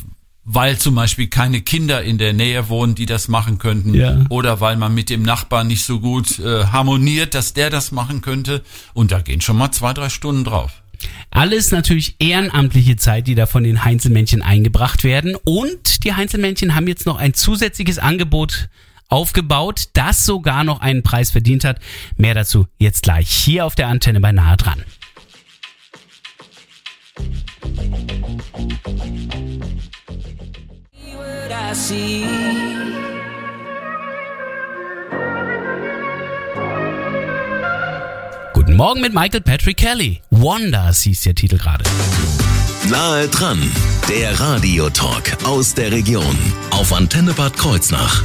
weil 0.51 0.79
zum 0.79 0.96
Beispiel 0.96 1.27
keine 1.27 1.62
Kinder 1.62 2.01
in 2.01 2.18
der 2.18 2.34
Nähe 2.34 2.70
wohnen, 2.70 2.96
die 2.96 3.06
das 3.06 3.27
machen 3.27 3.60
könnten, 3.60 3.94
Ja. 3.94 4.25
oder 4.29 4.60
weil 4.60 4.77
man 4.77 4.96
mit 4.96 5.12
dem 5.12 5.22
Nachbarn 5.22 5.68
nicht 5.68 5.86
so 5.86 6.00
gut 6.00 6.39
äh, 6.39 6.65
harmoniert, 6.65 7.36
dass 7.36 7.53
der 7.53 7.70
das 7.70 7.91
machen 7.91 8.22
könnte. 8.22 8.63
Und 8.96 9.12
da 9.12 9.22
gehen 9.22 9.41
schon 9.41 9.58
mal 9.58 9.72
zwei, 9.72 9.94
drei 9.94 10.10
Stunden 10.10 10.44
drauf. 10.44 10.82
Alles 11.29 11.70
natürlich 11.70 12.15
ehrenamtliche 12.18 12.96
Zeit, 12.96 13.27
die 13.27 13.36
da 13.36 13.46
von 13.46 13.63
den 13.63 13.86
Heinzelmännchen 13.86 14.41
eingebracht 14.41 15.03
werden. 15.03 15.36
Und 15.36 16.03
die 16.03 16.15
Heinzelmännchen 16.15 16.74
haben 16.74 16.88
jetzt 16.88 17.06
noch 17.06 17.18
ein 17.18 17.36
zusätzliches 17.36 18.00
Angebot 18.00 18.70
aufgebaut, 19.08 19.89
das 19.94 20.25
sogar 20.25 20.63
noch 20.63 20.82
einen 20.82 21.03
Preis 21.03 21.29
verdient 21.29 21.63
hat. 21.63 21.77
Mehr 22.18 22.34
dazu 22.34 22.65
jetzt 22.79 23.03
gleich 23.03 23.29
hier 23.29 23.68
auf 23.68 23.75
der 23.75 23.88
Antenne 23.88 24.20
bei 24.20 24.32
Nahe 24.32 24.58
dran. 24.58 24.84
Guten 38.53 38.75
Morgen 38.75 39.01
mit 39.01 39.13
Michael 39.13 39.41
Patrick 39.41 39.77
Kelly. 39.77 40.21
Wonders 40.31 41.01
hieß 41.01 41.21
der 41.21 41.35
Titel 41.35 41.59
gerade. 41.59 41.83
Nahe 42.89 43.27
dran, 43.27 43.61
der 44.09 44.39
Radiotalk 44.39 45.38
aus 45.43 45.75
der 45.75 45.91
Region 45.91 46.35
auf 46.71 46.91
Antenne 46.91 47.33
Bad 47.33 47.55
Kreuznach. 47.55 48.23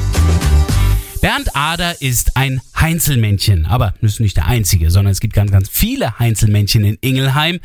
Bernd 1.24 1.56
Ader 1.56 2.02
ist 2.02 2.36
ein 2.36 2.60
Heinzelmännchen, 2.78 3.64
aber 3.64 3.94
ist 4.02 4.20
nicht 4.20 4.36
der 4.36 4.44
einzige, 4.44 4.90
sondern 4.90 5.10
es 5.10 5.20
gibt 5.20 5.32
ganz, 5.32 5.50
ganz 5.50 5.70
viele 5.70 6.18
Heinzelmännchen 6.18 6.84
in 6.84 6.98
Ingelheim, 7.00 7.60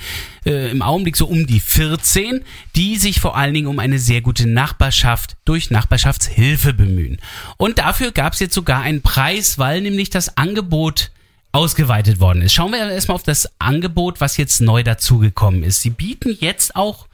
äh, 0.46 0.72
im 0.72 0.82
Augenblick 0.82 1.18
so 1.18 1.28
um 1.28 1.46
die 1.46 1.60
14, 1.60 2.46
die 2.78 2.96
sich 2.96 3.20
vor 3.20 3.36
allen 3.36 3.54
Dingen 3.54 3.68
um 3.68 3.80
eine 3.80 4.00
sehr 4.00 4.22
gute 4.22 4.48
Nachbarschaft 4.48 5.36
durch 5.44 5.72
Nachbarschaftshilfe 5.72 6.74
bemühen. 6.74 7.18
Und 7.58 7.80
dafür 7.80 8.13
gab 8.13 8.32
es 8.32 8.39
jetzt 8.39 8.54
sogar 8.54 8.80
einen 8.80 9.01
Preis, 9.01 9.60
weil 9.60 9.82
nämlich 9.82 10.10
das 10.10 10.38
Angebot 10.38 11.12
ausgeweitet 11.51 12.22
worden 12.22 12.44
ist. 12.44 12.54
Schauen 12.54 12.72
wir 12.72 12.89
erstmal 12.89 13.16
auf 13.16 13.24
das 13.24 13.50
Angebot, 13.60 14.22
was 14.22 14.38
jetzt 14.38 14.62
neu 14.62 14.84
dazugekommen 14.84 15.63
ist. 15.63 15.82
Sie 15.82 15.89
bieten 15.89 16.34
jetzt 16.39 16.78
auch 16.78 17.08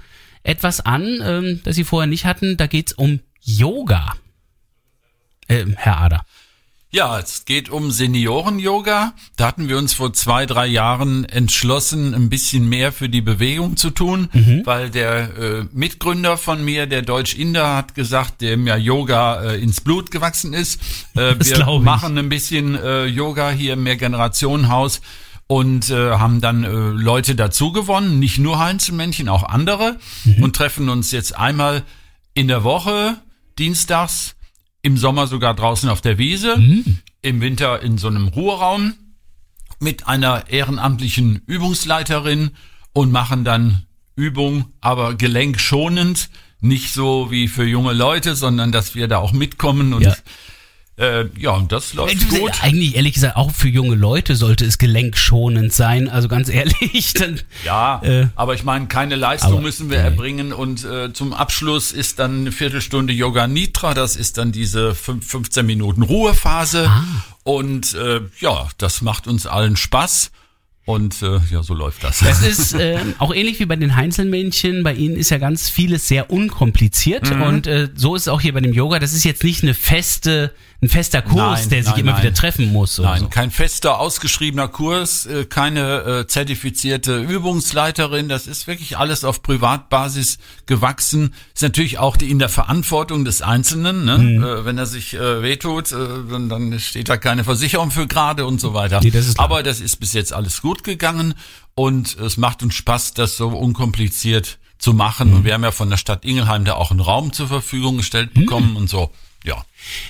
etwas 0.44 0.80
an, 0.80 1.24
ähm, 1.24 1.62
das 1.64 1.76
Sie 1.76 1.84
vorher 1.84 2.06
nicht 2.06 2.26
hatten. 2.26 2.56
Da 2.56 2.68
geht's 2.68 2.94
um 2.94 3.22
Yoga. 3.42 4.14
Ähm, 5.48 5.76
Herr 5.78 6.00
Ader. 6.00 6.26
Ja, 6.96 7.20
es 7.20 7.44
geht 7.44 7.68
um 7.68 7.92
Senioren-Yoga. 7.92 9.12
Da 9.36 9.48
hatten 9.48 9.68
wir 9.68 9.78
uns 9.78 9.94
vor 9.94 10.14
zwei, 10.14 10.46
drei 10.46 10.66
Jahren 10.66 11.26
entschlossen, 11.26 12.14
ein 12.14 12.30
bisschen 12.30 12.70
mehr 12.70 12.94
für 12.94 13.10
die 13.10 13.20
Bewegung 13.20 13.76
zu 13.76 13.90
tun, 13.90 14.30
weil 14.64 14.92
der 14.92 15.38
äh, 15.38 15.66
Mitgründer 15.74 16.38
von 16.38 16.64
mir, 16.64 16.86
der 16.86 17.02
Deutsch-Inder, 17.02 17.76
hat 17.76 17.96
gesagt, 17.96 18.40
dem 18.40 18.66
ja 18.66 18.78
Yoga 18.78 19.44
äh, 19.44 19.62
ins 19.62 19.82
Blut 19.82 20.10
gewachsen 20.10 20.54
ist. 20.54 20.80
Äh, 21.16 21.36
wir 21.40 21.80
machen 21.82 22.18
ein 22.18 22.30
bisschen 22.30 22.76
äh, 22.76 23.04
Yoga 23.08 23.50
hier 23.50 23.74
im 23.74 23.84
Mehrgenerationenhaus 23.84 25.02
und 25.48 25.90
äh, 25.90 26.12
haben 26.12 26.40
dann 26.40 26.64
äh, 26.64 26.70
Leute 26.70 27.36
dazu 27.36 27.74
gewonnen, 27.74 28.20
nicht 28.20 28.38
nur 28.38 28.60
Heinzelmännchen, 28.60 29.28
auch 29.28 29.44
andere 29.44 29.98
und 30.40 30.56
treffen 30.56 30.88
uns 30.88 31.12
jetzt 31.12 31.38
einmal 31.38 31.84
in 32.34 32.48
der 32.48 32.64
Woche, 32.64 33.18
dienstags, 33.60 34.35
im 34.86 34.98
Sommer 34.98 35.26
sogar 35.26 35.56
draußen 35.56 35.90
auf 35.90 36.02
der 36.02 36.20
Wiese, 36.20 36.58
im 37.24 37.42
Winter 37.42 37.82
in 37.82 37.98
so 37.98 38.08
einem 38.08 38.28
Ruheraum 38.28 38.94
mit 39.80 40.06
einer 40.08 40.48
ehrenamtlichen 40.48 41.42
Übungsleiterin 41.48 42.52
und 42.94 43.12
machen 43.12 43.44
dann 43.44 43.88
Übung, 44.16 44.66
aber 44.82 45.16
gelenkschonend, 45.16 46.30
nicht 46.62 46.94
so 46.94 47.32
wie 47.32 47.48
für 47.48 47.66
junge 47.66 47.94
Leute, 47.94 48.36
sondern 48.36 48.72
dass 48.72 48.94
wir 48.94 49.08
da 49.08 49.18
auch 49.18 49.34
mitkommen 49.34 49.94
und 49.96 50.04
Ja. 50.04 50.16
Äh, 50.98 51.26
ja, 51.38 51.52
und 51.52 51.72
das 51.74 51.94
läuft 51.94 52.14
Äh, 52.34 52.40
gut. 52.40 52.52
Eigentlich, 52.64 52.96
ehrlich 52.96 53.14
gesagt, 53.16 53.36
auch 53.36 53.52
für 53.52 53.68
junge 53.68 53.96
Leute 53.96 54.36
sollte 54.38 54.64
es 54.66 54.78
gelenkschonend 54.78 55.74
sein. 55.74 56.08
Also 56.08 56.28
ganz 56.30 56.48
ehrlich, 56.50 57.14
dann, 57.14 57.42
Ja, 57.66 58.02
Äh, 58.04 58.28
aber 58.36 58.54
ich 58.54 58.64
meine, 58.64 58.88
keine 58.88 59.16
Leistung 59.16 59.54
aber- 59.54 59.62
müssen 59.62 59.90
wir 59.90 59.98
nee. 59.98 60.04
erbringen 60.06 60.54
und 60.54 60.86
äh, 60.86 61.12
zum 61.12 61.34
Abschluss 61.34 61.92
ist 61.92 62.20
dann 62.20 62.42
eine 62.42 62.52
Viertelstunde 62.54 63.12
Yoga 63.14 63.48
Nitra, 63.48 63.94
das 63.94 64.16
ist 64.16 64.38
dann 64.38 64.52
diese 64.54 64.96
fünf- 64.96 65.28
15 65.28 65.66
Minuten 65.66 66.02
Ruhephase 66.02 66.88
Ah. 66.90 67.04
und 67.44 67.94
äh, 67.96 68.22
ja, 68.40 68.70
das 68.78 69.02
macht 69.02 69.28
uns 69.28 69.48
allen 69.48 69.76
Spaß 69.76 70.32
und 70.86 71.22
äh, 71.24 71.40
ja, 71.52 71.64
so 71.64 71.74
läuft 71.74 72.04
das. 72.04 72.20
das 72.20 72.42
ist 72.44 72.74
äh, 72.80 73.00
auch 73.18 73.34
ähnlich 73.34 73.60
wie 73.60 73.66
bei 73.66 73.76
den 73.76 73.96
Heinzelmännchen. 73.96 74.84
Bei 74.84 74.94
ihnen 74.94 75.16
ist 75.18 75.30
ja 75.32 75.40
ganz 75.40 75.68
vieles 75.70 76.08
sehr 76.08 76.30
unkompliziert 76.30 77.36
Mhm. 77.36 77.42
und 77.42 77.68
äh, 77.68 77.90
so 77.96 78.16
ist 78.16 78.24
es 78.24 78.28
auch 78.28 78.40
hier 78.40 78.54
bei 78.54 78.62
dem 78.62 78.72
Yoga. 78.74 79.00
Das 79.00 79.12
ist 79.14 79.24
jetzt 79.26 79.44
nicht 79.44 79.64
eine 79.64 79.74
feste, 79.74 80.54
ein 80.86 80.90
fester 80.90 81.22
Kurs, 81.22 81.62
Nein, 81.62 81.70
der 81.70 81.84
sich 81.84 81.92
nein, 81.92 82.00
immer 82.00 82.12
nein. 82.14 82.22
wieder 82.22 82.34
treffen 82.34 82.72
muss. 82.72 83.00
Nein, 83.00 83.22
so. 83.22 83.28
kein 83.28 83.50
fester, 83.52 84.00
ausgeschriebener 84.00 84.68
Kurs, 84.68 85.26
äh, 85.26 85.46
keine 85.46 86.02
äh, 86.22 86.28
zertifizierte 86.28 87.18
Übungsleiterin. 87.20 88.30
Das 88.30 88.46
ist 88.48 88.68
wirklich 88.68 88.98
alles 88.98 89.24
auf 89.24 89.42
Privatbasis 89.42 90.38
gewachsen. 90.68 91.34
Ist 91.54 91.64
natürlich 91.64 91.98
auch 91.98 92.18
die 92.18 92.30
in 92.30 92.40
der 92.40 92.50
Verantwortung 92.50 93.26
des 93.26 93.42
Einzelnen. 93.42 94.06
Ne? 94.06 94.18
Mhm. 94.18 94.44
Äh, 94.44 94.66
wenn 94.66 94.78
er 94.78 94.86
sich 94.86 95.14
wehtut, 95.14 95.92
dann, 95.92 96.50
dann 96.50 96.80
steht 96.80 97.10
da 97.10 97.18
keine 97.18 97.44
Versicherung 97.44 97.90
für 97.92 98.06
gerade 98.08 98.46
und 98.46 98.62
so 98.62 98.74
weiter. 98.74 99.00
Nee, 99.04 99.12
das. 99.12 99.38
Aber 99.40 99.64
das 99.64 99.80
ist 99.82 99.98
bis 100.00 100.14
jetzt 100.14 100.34
alles 100.34 100.62
gut 100.62 100.84
gegangen 100.84 101.34
und 101.74 102.18
es 102.20 102.38
macht 102.38 102.62
uns 102.64 102.76
Spaß, 102.76 103.14
das 103.16 103.38
so 103.38 103.50
unkompliziert 103.50 104.60
zu 104.78 104.94
machen. 104.94 105.30
Mhm. 105.30 105.36
Und 105.38 105.44
wir 105.46 105.54
haben 105.54 105.64
ja 105.64 105.72
von 105.72 105.90
der 105.90 105.98
Stadt 105.98 106.26
Ingelheim 106.26 106.64
da 106.66 106.74
auch 106.74 106.92
einen 106.92 107.00
Raum 107.00 107.34
zur 107.34 107.48
Verfügung 107.48 107.98
gestellt 107.98 108.36
Mhm. 108.36 108.42
bekommen 108.42 108.76
und 108.76 108.90
so. 108.90 109.12
Ja. 109.46 109.64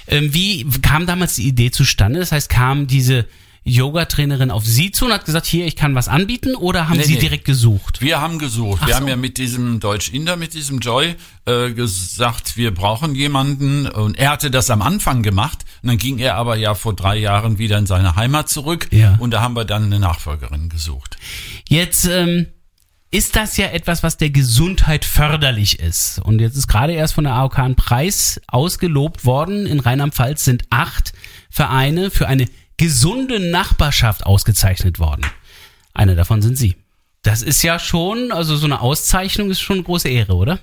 Ähm, 0.08 0.34
wie 0.34 0.65
kam 0.82 1.06
damals 1.06 1.36
die 1.36 1.48
Idee 1.48 1.72
zustande? 1.72 2.20
Das 2.20 2.32
heißt, 2.32 2.50
kam 2.50 2.88
diese 2.88 3.25
Yoga-Trainerin 3.68 4.51
auf 4.51 4.63
Sie 4.63 4.92
zu 4.92 5.06
und 5.06 5.12
hat 5.12 5.25
gesagt, 5.25 5.48
hier, 5.48 5.65
ich 5.65 5.75
kann 5.75 5.96
was 5.96 6.08
anbieten 6.08 6.56
oder 6.56 6.88
haben 6.88 6.98
Nee, 6.98 7.04
Sie 7.04 7.13
nee. 7.15 7.20
direkt 7.20 7.46
gesucht? 7.46 8.00
Wir 8.00 8.22
haben 8.22 8.38
gesucht. 8.38 8.82
Ach 8.84 8.88
wir 8.88 8.94
so. 8.94 9.00
haben 9.00 9.08
ja 9.08 9.15
mit 9.15 9.39
diesem 9.39 9.80
Deutsch-Inder, 9.80 10.36
mit 10.36 10.54
diesem 10.54 10.80
Joy, 10.80 11.15
äh, 11.46 11.72
gesagt, 11.72 12.58
wir 12.58 12.72
brauchen 12.72 13.15
jemanden. 13.15 13.88
Und 13.88 14.20
er 14.20 14.30
hatte 14.30 14.51
das 14.51 14.70
am 14.70 14.84
Anfang 14.84 15.24
gemacht. 15.24 15.65
Und 15.82 15.89
dann 15.89 15.98
ging 15.98 16.20
er 16.20 16.36
aber 16.36 16.58
ja 16.58 16.75
vor 16.75 16.94
drei 16.96 17.18
Jahren 17.18 17.58
wieder 17.58 17.80
in 17.80 17.88
seine 17.88 18.15
Heimat 18.15 18.50
zurück. 18.50 18.88
Ja. 18.92 19.15
Und 19.20 19.32
da 19.32 19.42
haben 19.42 19.56
wir 19.56 19.65
dann 19.65 19.86
eine 19.86 20.00
Nachfolgerin 20.00 20.70
gesucht. 20.70 21.18
Jetzt 21.68 22.06
ähm, 22.06 22.46
ist 23.12 23.35
das 23.35 23.57
ja 23.57 23.67
etwas, 23.67 24.03
was 24.03 24.17
der 24.17 24.29
Gesundheit 24.29 25.05
förderlich 25.05 25.79
ist. 25.79 26.19
Und 26.19 26.39
jetzt 26.39 26.57
ist 26.57 26.67
gerade 26.67 26.93
erst 26.93 27.13
von 27.13 27.24
der 27.24 27.33
AOK 27.33 27.59
ein 27.59 27.75
Preis 27.75 28.41
ausgelobt 28.47 29.25
worden. 29.25 29.65
In 29.65 29.79
Rheinland-Pfalz 29.79 30.43
sind 30.43 30.65
acht 30.69 31.13
Vereine 31.50 32.12
für 32.12 32.27
eine 32.27 32.47
gesunde 32.77 33.39
Nachbarschaft 33.39 34.25
ausgezeichnet 34.25 35.00
worden. 35.00 35.25
Einer 35.93 36.15
davon 36.15 36.41
sind 36.41 36.57
Sie. 36.57 36.75
Das 37.21 37.41
ist 37.41 37.63
ja 37.63 37.79
schon, 37.79 38.31
also 38.31 38.55
so 38.57 38.65
eine 38.65 38.81
Auszeichnung 38.81 39.50
ist 39.50 39.62
schon 39.62 39.77
eine 39.77 39.83
große 39.83 40.09
Ehre, 40.09 40.35
oder? 40.35 40.59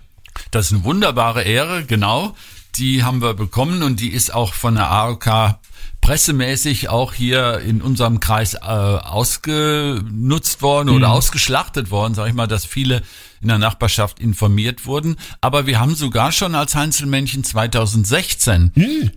Das 0.50 0.66
ist 0.66 0.72
eine 0.72 0.84
wunderbare 0.84 1.42
Ehre, 1.42 1.84
genau. 1.84 2.36
Die 2.76 3.04
haben 3.04 3.20
wir 3.20 3.34
bekommen 3.34 3.82
und 3.82 4.00
die 4.00 4.12
ist 4.12 4.32
auch 4.32 4.54
von 4.54 4.76
der 4.76 4.90
AOK 4.90 5.58
pressemäßig 6.00 6.88
auch 6.88 7.14
hier 7.14 7.60
in 7.60 7.80
unserem 7.80 8.20
Kreis 8.20 8.54
äh, 8.54 8.58
ausgenutzt 8.58 10.60
worden 10.60 10.88
oder 10.88 11.12
ausgeschlachtet 11.12 11.90
worden, 11.90 12.14
sage 12.14 12.30
ich 12.30 12.34
mal, 12.34 12.48
dass 12.48 12.64
viele 12.64 13.02
in 13.40 13.48
der 13.48 13.58
Nachbarschaft 13.58 14.18
informiert 14.18 14.84
wurden. 14.84 15.16
Aber 15.40 15.66
wir 15.66 15.80
haben 15.80 15.94
sogar 15.94 16.32
schon 16.32 16.54
als 16.54 16.74
Heinzelmännchen 16.74 17.44
2016 17.44 18.72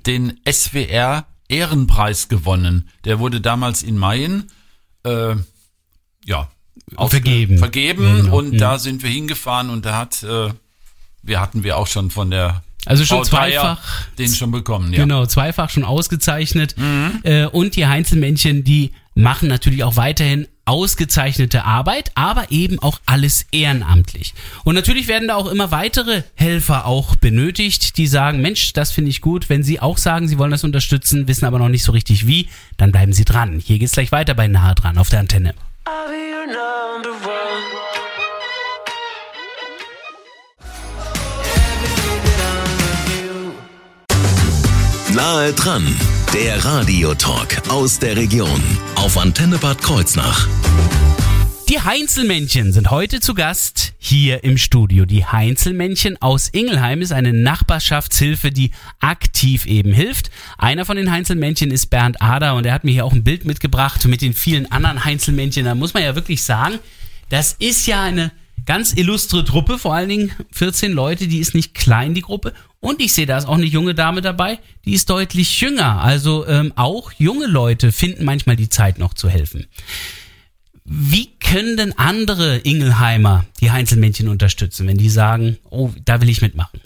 den 0.06 0.40
SWR 0.50 1.26
Ehrenpreis 1.48 2.28
gewonnen. 2.28 2.90
Der 3.04 3.20
wurde 3.20 3.42
damals 3.42 3.84
in 3.84 3.98
Mayen 3.98 4.52
äh, 5.04 5.36
ja 6.26 6.50
Vergeben. 6.98 7.58
vergeben 7.58 8.06
Ja, 8.06 8.22
genau. 8.22 8.38
und 8.38 8.58
da 8.58 8.78
sind 8.78 9.02
wir 9.02 9.10
hingefahren 9.10 9.70
und 9.70 9.86
da 9.86 9.98
hat 9.98 10.22
äh, 10.24 10.50
wir 11.24 11.42
hatten 11.42 11.64
wir 11.64 11.78
auch 11.78 11.88
schon 11.88 12.12
von 12.12 12.30
der 12.30 12.64
Also 12.86 13.06
schon 13.06 13.24
Dreier 13.24 13.62
zweifach. 13.62 14.08
den 14.18 14.34
schon 14.34 14.51
bekommen, 14.51 14.94
ja. 14.94 15.00
Mhm. 15.00 15.10
Genau, 15.10 15.25
zweifach 15.25 15.70
schon 15.70 15.84
ausgezeichnet. 15.84 16.75
Äh, 17.24 17.46
und 17.46 17.75
die 17.75 17.88
Heinzelmännchen, 17.88 18.63
die 18.63 18.92
machen 19.15 19.48
natürlich 19.48 19.84
auch 19.84 19.96
weiterhin 19.96 20.48
ausgezeichnete 20.65 21.63
Arbeit, 21.63 22.12
aber 22.15 22.51
eben 22.51 22.80
auch 22.80 23.00
alles 23.06 23.46
ehrenamtlich. 23.51 24.34
Und 24.63 24.75
natürlich 24.75 25.08
werden 25.08 25.27
da 25.27 25.36
auch 25.36 25.48
immer 25.48 25.72
weitere 25.72 26.24
Helfer 26.34 26.86
auch 26.86 27.15
benötigt, 27.15 27.98
die 27.98 28.08
sagen, 28.08 28.42
Mensch, 28.42 28.74
das 28.74 28.92
finde 28.92 29.12
ich 29.12 29.22
gut. 29.22 29.48
Wenn 29.50 29.63
Sie 29.63 29.80
auch 29.80 29.98
sagen, 29.98 30.27
Sie 30.27 30.38
wollen 30.38 30.51
das 30.51 30.63
unterstützen, 30.63 31.27
wissen 31.27 31.46
aber 31.46 31.60
noch 31.60 31.70
nicht 31.70 31.84
so 31.84 31.92
richtig 31.92 32.27
wie, 32.27 32.50
dann 32.77 32.92
bleiben 32.92 33.13
Sie 33.13 33.25
dran. 33.25 33.62
Hier 33.63 33.80
geht's 33.80 33.94
gleich 33.94 34.12
weiter 34.12 34.34
bei 34.34 34.48
Nahe 34.48 34.75
dran 34.75 34.98
auf 34.98 35.10
der 35.10 35.20
Antenne. 35.20 35.54
Nahe 45.16 45.54
dran, 45.54 45.86
der 46.34 46.66
Radiotalk 46.66 47.70
aus 47.70 48.00
der 48.00 48.18
Region 48.18 48.62
auf 48.96 49.18
Antenne 49.18 49.58
Bad 49.58 49.82
Kreuznach. 49.82 50.46
Die 51.70 51.80
Heinzelmännchen 51.80 52.74
sind 52.74 52.92
heute 52.92 53.22
zu 53.22 53.34
Gast 53.34 53.94
hier 53.98 54.44
im 54.44 54.58
Studio. 54.58 55.06
Die 55.06 55.26
Heinzelmännchen 55.26 56.22
aus 56.22 56.50
Ingelheim 56.50 57.02
ist 57.02 57.14
eine 57.14 57.32
Nachbarschaftshilfe, 57.32 58.52
die 58.52 58.72
aktiv 59.00 59.66
eben 59.68 59.94
hilft. 59.94 60.32
Einer 60.58 60.84
von 60.84 60.98
den 60.98 61.10
Heinzelmännchen 61.10 61.72
ist 61.72 61.86
Bernd 61.86 62.22
Ader 62.22 62.56
und 62.56 62.66
er 62.66 62.74
hat 62.74 62.84
mir 62.84 62.92
hier 62.92 63.06
auch 63.06 63.14
ein 63.14 63.24
Bild 63.24 63.46
mitgebracht 63.46 64.06
mit 64.08 64.22
den 64.22 64.34
vielen 64.34 64.70
anderen 64.70 65.06
Heinzelmännchen. 65.06 65.64
Da 65.64 65.76
muss 65.76 65.94
man 65.94 66.04
ja 66.04 66.16
wirklich 66.16 66.44
sagen, 66.44 66.80
das 67.30 67.56
ist 67.58 67.88
ja 67.88 68.04
eine 68.04 68.34
ganz 68.66 68.94
illustre 68.94 69.46
Truppe, 69.46 69.78
vor 69.80 69.94
allen 69.94 70.10
Dingen 70.10 70.32
14 70.52 70.92
Leute, 70.92 71.28
die 71.28 71.40
ist 71.40 71.56
nicht 71.56 71.74
klein, 71.74 72.14
die 72.14 72.22
Gruppe. 72.22 72.54
Und 72.86 73.01
ich 73.01 73.13
sehe, 73.13 73.25
da 73.25 73.38
ist 73.38 73.48
auch 73.48 73.56
eine 73.56 73.65
junge 73.65 73.96
Dame 73.96 74.22
dabei, 74.22 74.60
die 74.86 74.94
ist 74.94 75.10
deutlich 75.10 75.60
jünger. 75.60 76.01
Also 76.01 76.46
ähm, 76.48 76.72
auch 76.75 77.12
junge 77.13 77.48
Leute 77.48 77.92
finden 77.92 78.25
manchmal 78.25 78.56
die 78.56 78.70
Zeit 78.70 79.00
noch 79.00 79.13
zu 79.13 79.27
helfen. 79.27 79.65
Wie 80.84 81.32
können 81.39 81.77
denn 81.77 81.98
andere 81.98 82.58
Ingelheimer 82.58 83.46
die 83.60 83.72
Heinzelmännchen 83.72 84.27
unterstützen, 84.27 84.88
wenn 84.88 84.98
die 84.98 85.10
sagen, 85.10 85.58
oh, 85.72 85.92
da 86.06 86.22
will 86.22 86.30
ich 86.30 86.44
mitmachen? 86.44 86.80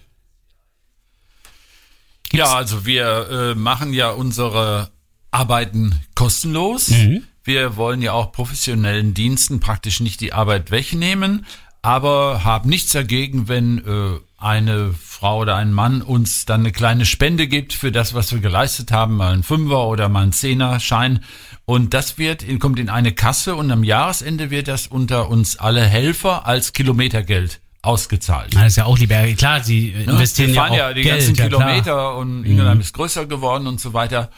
Gibt's 2.29 2.49
ja, 2.49 2.55
also 2.55 2.85
wir 2.85 3.27
äh, 3.29 3.55
machen 3.55 3.91
ja 3.91 4.11
unsere 4.11 4.91
Arbeiten 5.31 5.99
kostenlos. 6.15 6.89
Mhm. 6.91 7.23
Wir 7.43 7.75
wollen 7.75 8.01
ja 8.01 8.13
auch 8.13 8.31
professionellen 8.31 9.13
Diensten 9.13 9.59
praktisch 9.59 9.99
nicht 9.99 10.21
die 10.21 10.31
Arbeit 10.31 10.71
wegnehmen, 10.71 11.45
aber 11.81 12.43
haben 12.43 12.69
nichts 12.69 12.91
dagegen, 12.91 13.47
wenn 13.47 13.79
äh, 13.79 14.19
eine 14.37 14.93
Frau 14.93 15.39
oder 15.39 15.55
ein 15.55 15.73
Mann 15.73 16.01
uns 16.01 16.45
dann 16.45 16.61
eine 16.61 16.71
kleine 16.71 17.05
Spende 17.05 17.47
gibt 17.47 17.73
für 17.73 17.91
das, 17.91 18.13
was 18.13 18.31
wir 18.31 18.39
geleistet 18.39 18.91
haben, 18.91 19.17
mal 19.17 19.33
ein 19.33 19.43
Fünfer 19.43 19.87
oder 19.87 20.09
mal 20.09 20.23
ein 20.23 20.31
Zehner-Schein. 20.31 21.23
Und 21.65 21.93
das 21.93 22.17
wird, 22.17 22.45
kommt 22.59 22.79
in 22.79 22.89
eine 22.89 23.11
Kasse 23.11 23.55
und 23.55 23.69
am 23.71 23.83
Jahresende 23.83 24.49
wird 24.49 24.67
das 24.67 24.87
unter 24.87 25.29
uns 25.29 25.57
alle 25.57 25.85
Helfer 25.85 26.45
als 26.45 26.73
Kilometergeld 26.73 27.59
ausgezahlt. 27.81 28.55
Das 28.55 28.67
ist 28.67 28.75
ja 28.77 28.85
auch 28.85 28.97
lieber, 28.97 29.21
klar, 29.33 29.63
sie 29.63 29.91
investieren 29.91 30.49
wir 30.49 30.55
ja 30.55 30.61
fahren 30.61 30.71
auch 30.71 30.77
ja 30.77 30.93
die 30.93 31.01
Geld, 31.01 31.17
ganzen 31.17 31.35
ja, 31.35 31.43
Kilometer 31.45 32.15
und 32.15 32.43
Ingelheim 32.43 32.79
ist 32.79 32.93
größer 32.93 33.25
geworden 33.25 33.67
und 33.67 33.79
so 33.79 33.93
weiter 33.93 34.29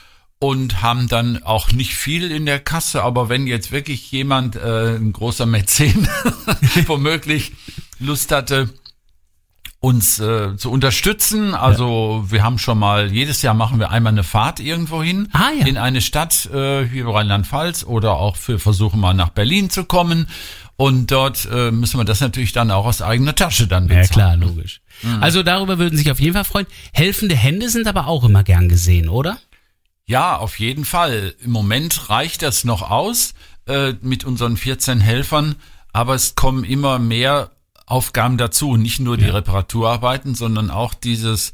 und 0.41 0.81
haben 0.81 1.07
dann 1.07 1.43
auch 1.43 1.71
nicht 1.71 1.93
viel 1.93 2.31
in 2.31 2.47
der 2.47 2.59
Kasse, 2.59 3.03
aber 3.03 3.29
wenn 3.29 3.45
jetzt 3.45 3.71
wirklich 3.71 4.11
jemand, 4.11 4.55
äh, 4.55 4.95
ein 4.95 5.13
großer 5.13 5.45
Mäzen, 5.45 6.07
womöglich 6.87 7.51
Lust 7.99 8.31
hatte, 8.31 8.67
uns 9.79 10.19
äh, 10.19 10.55
zu 10.57 10.71
unterstützen. 10.71 11.53
Also 11.53 12.25
wir 12.29 12.43
haben 12.43 12.57
schon 12.57 12.79
mal, 12.79 13.11
jedes 13.11 13.43
Jahr 13.43 13.53
machen 13.53 13.79
wir 13.79 13.91
einmal 13.91 14.13
eine 14.13 14.23
Fahrt 14.23 14.59
irgendwo 14.59 15.03
hin, 15.03 15.27
Ah, 15.31 15.49
ja. 15.59 15.65
in 15.67 15.77
eine 15.77 16.01
Stadt, 16.01 16.47
äh, 16.51 16.87
hier 16.87 17.07
Rheinland-Pfalz 17.07 17.83
oder 17.83 18.13
auch 18.13 18.35
für 18.35 18.57
versuchen 18.57 18.99
mal 18.99 19.13
nach 19.13 19.29
Berlin 19.29 19.69
zu 19.69 19.83
kommen. 19.85 20.27
Und 20.75 21.11
dort 21.11 21.47
äh, 21.51 21.69
müssen 21.69 21.99
wir 21.99 22.03
das 22.05 22.19
natürlich 22.19 22.51
dann 22.53 22.71
auch 22.71 22.85
aus 22.85 23.03
eigener 23.03 23.35
Tasche 23.35 23.67
dann 23.67 23.85
bezahlen. 23.87 24.03
Ja, 24.05 24.11
klar, 24.11 24.37
logisch. 24.37 24.81
Also 25.19 25.43
darüber 25.43 25.77
würden 25.77 25.97
sich 25.97 26.09
auf 26.09 26.19
jeden 26.19 26.33
Fall 26.33 26.45
freuen. 26.45 26.65
Helfende 26.93 27.35
Hände 27.35 27.69
sind 27.69 27.87
aber 27.87 28.07
auch 28.07 28.23
immer 28.23 28.43
gern 28.43 28.69
gesehen, 28.69 29.07
oder? 29.07 29.37
Ja, 30.05 30.37
auf 30.37 30.59
jeden 30.59 30.85
Fall. 30.85 31.35
Im 31.39 31.51
Moment 31.51 32.09
reicht 32.09 32.41
das 32.41 32.63
noch 32.63 32.81
aus 32.89 33.33
äh, 33.67 33.93
mit 34.01 34.23
unseren 34.25 34.57
14 34.57 34.99
Helfern, 34.99 35.55
aber 35.93 36.15
es 36.15 36.35
kommen 36.35 36.63
immer 36.63 36.99
mehr 36.99 37.51
Aufgaben 37.85 38.37
dazu. 38.37 38.77
Nicht 38.77 38.99
nur 38.99 39.17
die 39.17 39.25
Reparaturarbeiten, 39.25 40.35
sondern 40.35 40.69
auch 40.69 40.93
dieses, 40.93 41.49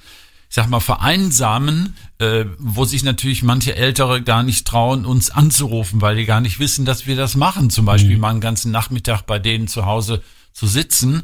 ich 0.49 0.55
sag 0.55 0.69
mal, 0.69 0.79
Vereinsamen, 0.79 1.95
äh, 2.19 2.45
wo 2.57 2.85
sich 2.85 3.03
natürlich 3.03 3.43
manche 3.43 3.75
Ältere 3.75 4.21
gar 4.21 4.43
nicht 4.43 4.65
trauen, 4.65 5.05
uns 5.05 5.29
anzurufen, 5.29 6.01
weil 6.01 6.15
die 6.15 6.25
gar 6.25 6.41
nicht 6.41 6.59
wissen, 6.59 6.85
dass 6.85 7.05
wir 7.05 7.15
das 7.15 7.35
machen. 7.35 7.69
Zum 7.69 7.85
Beispiel 7.85 8.17
mal 8.17 8.29
einen 8.29 8.41
ganzen 8.41 8.71
Nachmittag 8.71 9.23
bei 9.23 9.39
denen 9.39 9.67
zu 9.67 9.85
Hause 9.85 10.21
zu 10.53 10.67
sitzen. 10.67 11.23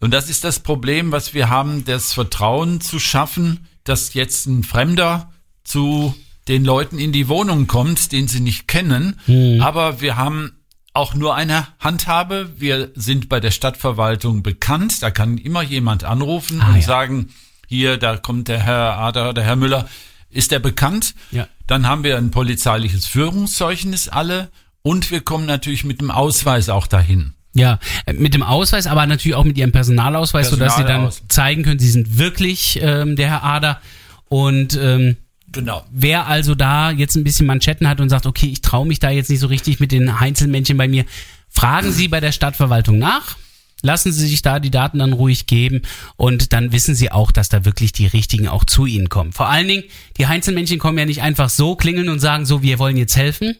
Und 0.00 0.12
das 0.12 0.30
ist 0.30 0.44
das 0.44 0.60
Problem, 0.60 1.12
was 1.12 1.34
wir 1.34 1.50
haben, 1.50 1.84
das 1.84 2.14
Vertrauen 2.14 2.80
zu 2.80 2.98
schaffen, 2.98 3.66
dass 3.84 4.14
jetzt 4.14 4.46
ein 4.46 4.64
Fremder 4.64 5.32
zu 5.64 6.14
den 6.50 6.64
Leuten 6.66 6.98
in 6.98 7.12
die 7.12 7.28
Wohnung 7.28 7.66
kommt, 7.66 8.12
den 8.12 8.28
sie 8.28 8.40
nicht 8.40 8.68
kennen. 8.68 9.18
Aber 9.62 10.02
wir 10.02 10.16
haben 10.16 10.52
auch 10.92 11.14
nur 11.14 11.34
eine 11.36 11.68
Handhabe. 11.78 12.50
Wir 12.58 12.90
sind 12.94 13.28
bei 13.28 13.40
der 13.40 13.52
Stadtverwaltung 13.52 14.42
bekannt. 14.42 15.02
Da 15.02 15.10
kann 15.10 15.38
immer 15.38 15.62
jemand 15.62 16.04
anrufen 16.04 16.60
Ah, 16.60 16.68
und 16.70 16.76
ja. 16.76 16.82
sagen, 16.82 17.28
hier, 17.68 17.96
da 17.96 18.16
kommt 18.16 18.48
der 18.48 18.58
Herr 18.60 18.98
Ader, 18.98 19.32
der 19.32 19.44
Herr 19.44 19.56
Müller. 19.56 19.88
Ist 20.28 20.50
der 20.50 20.58
bekannt? 20.58 21.14
Ja. 21.30 21.46
Dann 21.66 21.86
haben 21.86 22.02
wir 22.04 22.16
ein 22.18 22.30
polizeiliches 22.32 23.06
Führungszeugnis 23.06 24.08
alle 24.08 24.50
und 24.82 25.10
wir 25.10 25.20
kommen 25.20 25.46
natürlich 25.46 25.84
mit 25.84 26.00
dem 26.00 26.10
Ausweis 26.10 26.68
auch 26.68 26.86
dahin. 26.88 27.34
Ja, 27.54 27.78
äh, 28.06 28.12
mit 28.12 28.34
dem 28.34 28.42
Ausweis, 28.44 28.86
aber 28.86 29.06
natürlich 29.06 29.34
auch 29.36 29.44
mit 29.44 29.58
ihrem 29.58 29.72
Personalausweis, 29.72 30.50
sodass 30.50 30.76
sie 30.76 30.84
dann 30.84 31.10
zeigen 31.28 31.62
können, 31.64 31.78
sie 31.80 31.90
sind 31.90 32.18
wirklich 32.18 32.78
ähm, 32.82 33.16
der 33.16 33.28
Herr 33.28 33.44
Ader. 33.44 33.80
Und 34.28 34.78
ähm, 34.80 35.16
Genau. 35.52 35.84
wer 35.90 36.26
also 36.26 36.54
da 36.54 36.90
jetzt 36.90 37.16
ein 37.16 37.24
bisschen 37.24 37.46
Manschetten 37.46 37.88
hat 37.88 38.00
und 38.00 38.08
sagt, 38.08 38.26
okay, 38.26 38.46
ich 38.46 38.60
traue 38.60 38.86
mich 38.86 39.00
da 39.00 39.10
jetzt 39.10 39.30
nicht 39.30 39.40
so 39.40 39.48
richtig 39.48 39.80
mit 39.80 39.92
den 39.92 40.20
Heinzelmännchen 40.20 40.76
bei 40.76 40.86
mir, 40.86 41.04
fragen 41.48 41.92
Sie 41.92 42.08
bei 42.08 42.20
der 42.20 42.32
Stadtverwaltung 42.32 42.98
nach. 42.98 43.36
Lassen 43.82 44.12
Sie 44.12 44.26
sich 44.26 44.42
da 44.42 44.60
die 44.60 44.70
Daten 44.70 44.98
dann 44.98 45.14
ruhig 45.14 45.46
geben 45.46 45.82
und 46.16 46.52
dann 46.52 46.72
wissen 46.72 46.94
Sie 46.94 47.10
auch, 47.10 47.32
dass 47.32 47.48
da 47.48 47.64
wirklich 47.64 47.92
die 47.92 48.06
richtigen 48.06 48.46
auch 48.46 48.64
zu 48.64 48.84
Ihnen 48.84 49.08
kommen. 49.08 49.32
Vor 49.32 49.48
allen 49.48 49.68
Dingen, 49.68 49.84
die 50.18 50.26
Heinzelmännchen 50.26 50.78
kommen 50.78 50.98
ja 50.98 51.06
nicht 51.06 51.22
einfach 51.22 51.48
so, 51.48 51.76
klingeln 51.76 52.10
und 52.10 52.20
sagen 52.20 52.44
so, 52.44 52.62
wir 52.62 52.78
wollen 52.78 52.98
jetzt 52.98 53.16
helfen, 53.16 53.56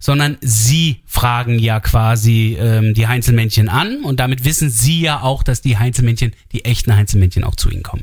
sondern 0.00 0.36
Sie 0.40 1.02
fragen 1.06 1.60
ja 1.60 1.78
quasi 1.78 2.56
ähm, 2.58 2.92
die 2.92 3.06
Heinzelmännchen 3.06 3.68
an 3.68 4.02
und 4.02 4.18
damit 4.18 4.44
wissen 4.44 4.68
Sie 4.68 5.00
ja 5.00 5.22
auch, 5.22 5.44
dass 5.44 5.62
die 5.62 5.78
Heinzelmännchen, 5.78 6.32
die 6.50 6.64
echten 6.64 6.96
Heinzelmännchen 6.96 7.44
auch 7.44 7.54
zu 7.54 7.70
Ihnen 7.70 7.84
kommen. 7.84 8.02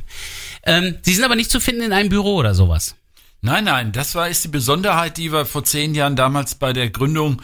Ähm, 0.64 0.94
Sie 1.02 1.12
sind 1.12 1.24
aber 1.24 1.36
nicht 1.36 1.50
zu 1.50 1.60
finden 1.60 1.82
in 1.82 1.92
einem 1.92 2.08
Büro 2.08 2.36
oder 2.36 2.54
sowas. 2.54 2.96
Nein, 3.42 3.64
nein, 3.64 3.92
das 3.92 4.14
war 4.14 4.28
ist 4.28 4.44
die 4.44 4.48
Besonderheit, 4.48 5.16
die 5.16 5.32
wir 5.32 5.46
vor 5.46 5.64
zehn 5.64 5.94
Jahren 5.94 6.14
damals 6.14 6.56
bei 6.56 6.72
der 6.72 6.90
Gründung 6.90 7.40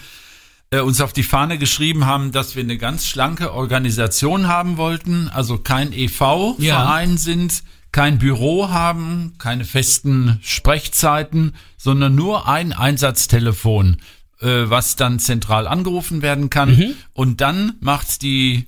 äh, 0.71 0.81
uns 0.81 1.01
auf 1.01 1.13
die 1.13 1.23
Fahne 1.23 1.59
geschrieben 1.59 2.05
haben, 2.05 2.33
dass 2.33 2.55
wir 2.55 2.63
eine 2.63 2.77
ganz 2.77 3.07
schlanke 3.07 3.53
Organisation 3.55 4.47
haben 4.47 4.77
wollten, 4.77 5.29
also 5.29 5.59
kein 5.59 5.93
EV-Verein 5.93 7.17
sind, 7.19 7.63
kein 7.93 8.19
Büro 8.19 8.69
haben, 8.69 9.35
keine 9.39 9.65
festen 9.65 10.39
Sprechzeiten, 10.43 11.55
sondern 11.79 12.15
nur 12.15 12.47
ein 12.47 12.75
Einsatztelefon, 12.75 13.97
äh, 14.41 14.65
was 14.65 14.97
dann 14.97 15.19
zentral 15.19 15.67
angerufen 15.67 16.21
werden 16.21 16.51
kann. 16.51 16.77
Und 17.15 17.41
dann 17.41 17.77
macht 17.81 18.21
die 18.21 18.67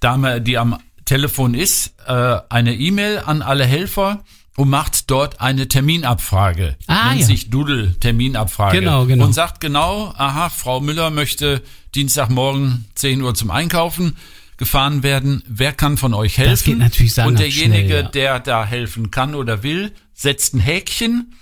Dame, 0.00 0.42
die 0.42 0.58
am 0.58 0.78
Telefon 1.06 1.54
ist, 1.54 1.94
äh, 2.06 2.38
eine 2.50 2.74
E-Mail 2.74 3.22
an 3.24 3.40
alle 3.40 3.64
Helfer 3.64 4.24
und 4.56 4.70
macht 4.70 5.10
dort 5.10 5.40
eine 5.40 5.66
Terminabfrage. 5.68 6.76
Ah, 6.86 7.08
Nennt 7.08 7.20
ja. 7.22 7.26
sich 7.26 7.50
Doodle 7.50 7.94
Terminabfrage. 7.98 8.80
Genau, 8.80 9.06
genau. 9.06 9.24
Und 9.24 9.32
sagt 9.32 9.60
genau, 9.60 10.12
aha, 10.16 10.48
Frau 10.48 10.80
Müller 10.80 11.10
möchte 11.10 11.62
Dienstagmorgen 11.94 12.84
10 12.94 13.22
Uhr 13.22 13.34
zum 13.34 13.50
Einkaufen 13.50 14.16
gefahren 14.56 15.02
werden. 15.02 15.42
Wer 15.48 15.72
kann 15.72 15.96
von 15.96 16.14
euch 16.14 16.38
helfen? 16.38 16.50
Das 16.52 16.64
geht 16.64 16.78
natürlich 16.78 17.12
Und 17.12 17.14
sagenhaft 17.14 17.42
derjenige, 17.42 17.88
schnell, 17.88 18.02
ja. 18.04 18.08
der 18.10 18.40
da 18.40 18.64
helfen 18.64 19.10
kann 19.10 19.34
oder 19.34 19.62
will, 19.62 19.92
setzt 20.14 20.54
ein 20.54 20.60
Häkchen. 20.60 21.34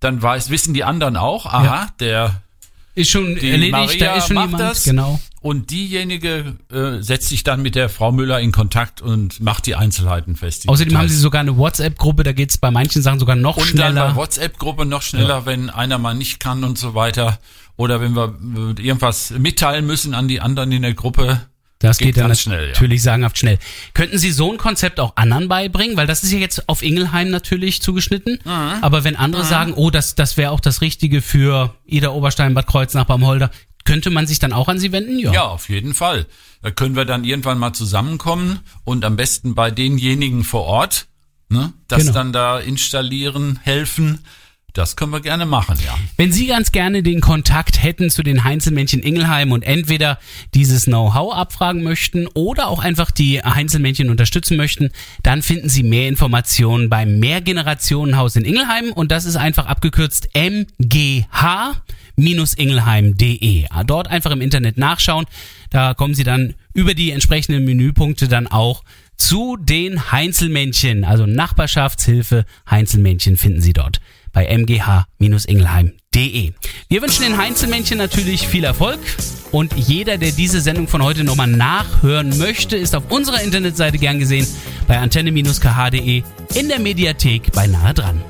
Dann 0.00 0.22
weiß, 0.22 0.50
wissen 0.50 0.74
die 0.74 0.84
anderen 0.84 1.16
auch, 1.16 1.46
aha, 1.46 1.88
der 1.98 2.42
Ist 2.94 3.10
schon 3.10 3.36
erledigt, 3.36 3.72
Maria 3.72 4.06
da 4.06 4.14
ist 4.16 4.26
schon 4.28 4.34
macht 4.34 4.46
jemand. 4.50 4.62
das. 4.62 4.84
Genau. 4.84 5.20
Und 5.44 5.68
diejenige 5.70 6.56
äh, 6.72 7.02
setzt 7.02 7.28
sich 7.28 7.44
dann 7.44 7.60
mit 7.60 7.74
der 7.74 7.90
Frau 7.90 8.12
Müller 8.12 8.40
in 8.40 8.50
Kontakt 8.50 9.02
und 9.02 9.40
macht 9.40 9.66
die 9.66 9.74
Einzelheiten 9.74 10.36
fest. 10.36 10.64
die 10.64 10.70
Außerdem 10.70 10.96
haben 10.96 11.08
sie 11.10 11.18
sogar 11.18 11.42
eine 11.42 11.58
WhatsApp-Gruppe, 11.58 12.22
da 12.22 12.32
geht's 12.32 12.56
bei 12.56 12.70
manchen 12.70 13.02
Sachen 13.02 13.20
sogar 13.20 13.36
noch 13.36 13.58
und 13.58 13.78
dann 13.78 13.94
bei 13.94 14.00
schneller. 14.00 14.16
WhatsApp-Gruppe 14.16 14.86
noch 14.86 15.02
schneller, 15.02 15.44
wenn 15.44 15.68
einer 15.68 15.98
mal 15.98 16.14
nicht 16.14 16.40
kann 16.40 16.64
und 16.64 16.78
so 16.78 16.94
weiter. 16.94 17.38
Oder 17.76 18.00
wenn 18.00 18.16
wir 18.16 18.38
irgendwas 18.78 19.32
mitteilen 19.32 19.84
müssen 19.86 20.14
an 20.14 20.28
die 20.28 20.40
anderen 20.40 20.72
in 20.72 20.80
der 20.80 20.94
Gruppe. 20.94 21.42
Das 21.78 21.98
geht, 21.98 22.16
dann 22.16 22.28
ganz 22.28 22.40
schnell, 22.40 22.68
ja. 22.68 22.72
natürlich 22.72 23.02
sagenhaft 23.02 23.36
schnell. 23.36 23.58
Könnten 23.92 24.16
Sie 24.16 24.32
so 24.32 24.50
ein 24.50 24.56
Konzept 24.56 24.98
auch 24.98 25.12
anderen 25.16 25.48
beibringen? 25.48 25.98
Weil 25.98 26.06
das 26.06 26.22
ist 26.22 26.32
ja 26.32 26.38
jetzt 26.38 26.70
auf 26.70 26.80
Ingelheim 26.82 27.28
natürlich 27.28 27.82
zugeschnitten. 27.82 28.38
Mhm. 28.44 28.78
Aber 28.80 29.04
wenn 29.04 29.16
andere 29.16 29.44
sagen, 29.44 29.74
oh, 29.74 29.90
das, 29.90 30.14
das 30.14 30.38
wäre 30.38 30.52
auch 30.52 30.60
das 30.60 30.80
Richtige 30.80 31.20
für 31.20 31.74
Ida 31.84 32.08
Oberstein, 32.08 32.54
Bad 32.54 32.66
Kreuznach, 32.66 33.04
Baumholder, 33.04 33.50
könnte 33.84 34.10
man 34.10 34.26
sich 34.26 34.38
dann 34.38 34.52
auch 34.52 34.68
an 34.68 34.78
Sie 34.78 34.92
wenden? 34.92 35.18
Ja. 35.18 35.32
ja, 35.32 35.44
auf 35.44 35.68
jeden 35.68 35.94
Fall. 35.94 36.26
Da 36.62 36.70
können 36.70 36.96
wir 36.96 37.04
dann 37.04 37.24
irgendwann 37.24 37.58
mal 37.58 37.72
zusammenkommen 37.72 38.60
und 38.84 39.04
am 39.04 39.16
besten 39.16 39.54
bei 39.54 39.70
denjenigen 39.70 40.44
vor 40.44 40.64
Ort, 40.64 41.06
ne, 41.48 41.72
das 41.88 42.00
genau. 42.00 42.12
dann 42.12 42.32
da 42.32 42.58
installieren, 42.58 43.58
helfen. 43.62 44.20
Das 44.74 44.96
können 44.96 45.12
wir 45.12 45.20
gerne 45.20 45.46
machen, 45.46 45.78
ja. 45.86 45.96
Wenn 46.16 46.32
Sie 46.32 46.48
ganz 46.48 46.72
gerne 46.72 47.04
den 47.04 47.20
Kontakt 47.20 47.80
hätten 47.80 48.10
zu 48.10 48.24
den 48.24 48.42
Heinzelmännchen 48.42 49.04
Ingelheim 49.04 49.52
und 49.52 49.62
entweder 49.62 50.18
dieses 50.52 50.86
Know-how 50.86 51.32
abfragen 51.32 51.84
möchten 51.84 52.26
oder 52.34 52.66
auch 52.66 52.80
einfach 52.80 53.12
die 53.12 53.40
Heinzelmännchen 53.40 54.10
unterstützen 54.10 54.56
möchten, 54.56 54.90
dann 55.22 55.42
finden 55.42 55.68
Sie 55.68 55.84
mehr 55.84 56.08
Informationen 56.08 56.90
beim 56.90 57.20
Mehrgenerationenhaus 57.20 58.34
in 58.34 58.44
Ingelheim 58.44 58.92
und 58.92 59.12
das 59.12 59.26
ist 59.26 59.36
einfach 59.36 59.66
abgekürzt 59.66 60.30
MGH 60.34 61.76
ingelheim.de. 62.16 63.66
Dort 63.86 64.08
einfach 64.08 64.32
im 64.32 64.40
Internet 64.40 64.76
nachschauen. 64.76 65.26
Da 65.70 65.94
kommen 65.94 66.14
Sie 66.14 66.24
dann 66.24 66.54
über 66.72 66.94
die 66.94 67.12
entsprechenden 67.12 67.64
Menüpunkte 67.64 68.26
dann 68.26 68.48
auch 68.48 68.82
zu 69.16 69.56
den 69.56 70.10
Heinzelmännchen, 70.10 71.04
also 71.04 71.26
Nachbarschaftshilfe 71.26 72.44
Heinzelmännchen 72.68 73.36
finden 73.36 73.60
Sie 73.60 73.72
dort 73.72 74.00
bei 74.34 74.54
mgh-ingelheim.de. 74.54 76.52
Wir 76.88 77.02
wünschen 77.02 77.22
den 77.22 77.38
Heinzelmännchen 77.38 77.96
natürlich 77.96 78.46
viel 78.46 78.64
Erfolg 78.64 78.98
und 79.52 79.72
jeder, 79.76 80.18
der 80.18 80.32
diese 80.32 80.60
Sendung 80.60 80.88
von 80.88 81.02
heute 81.02 81.24
nochmal 81.24 81.46
nachhören 81.46 82.36
möchte, 82.36 82.76
ist 82.76 82.94
auf 82.94 83.10
unserer 83.10 83.40
Internetseite 83.40 83.98
gern 83.98 84.18
gesehen 84.18 84.46
bei 84.86 84.98
antenne-kh.de 84.98 86.22
in 86.54 86.68
der 86.68 86.80
Mediathek 86.80 87.52
bei 87.52 87.66
Nahe 87.66 87.94
dran. 87.94 88.20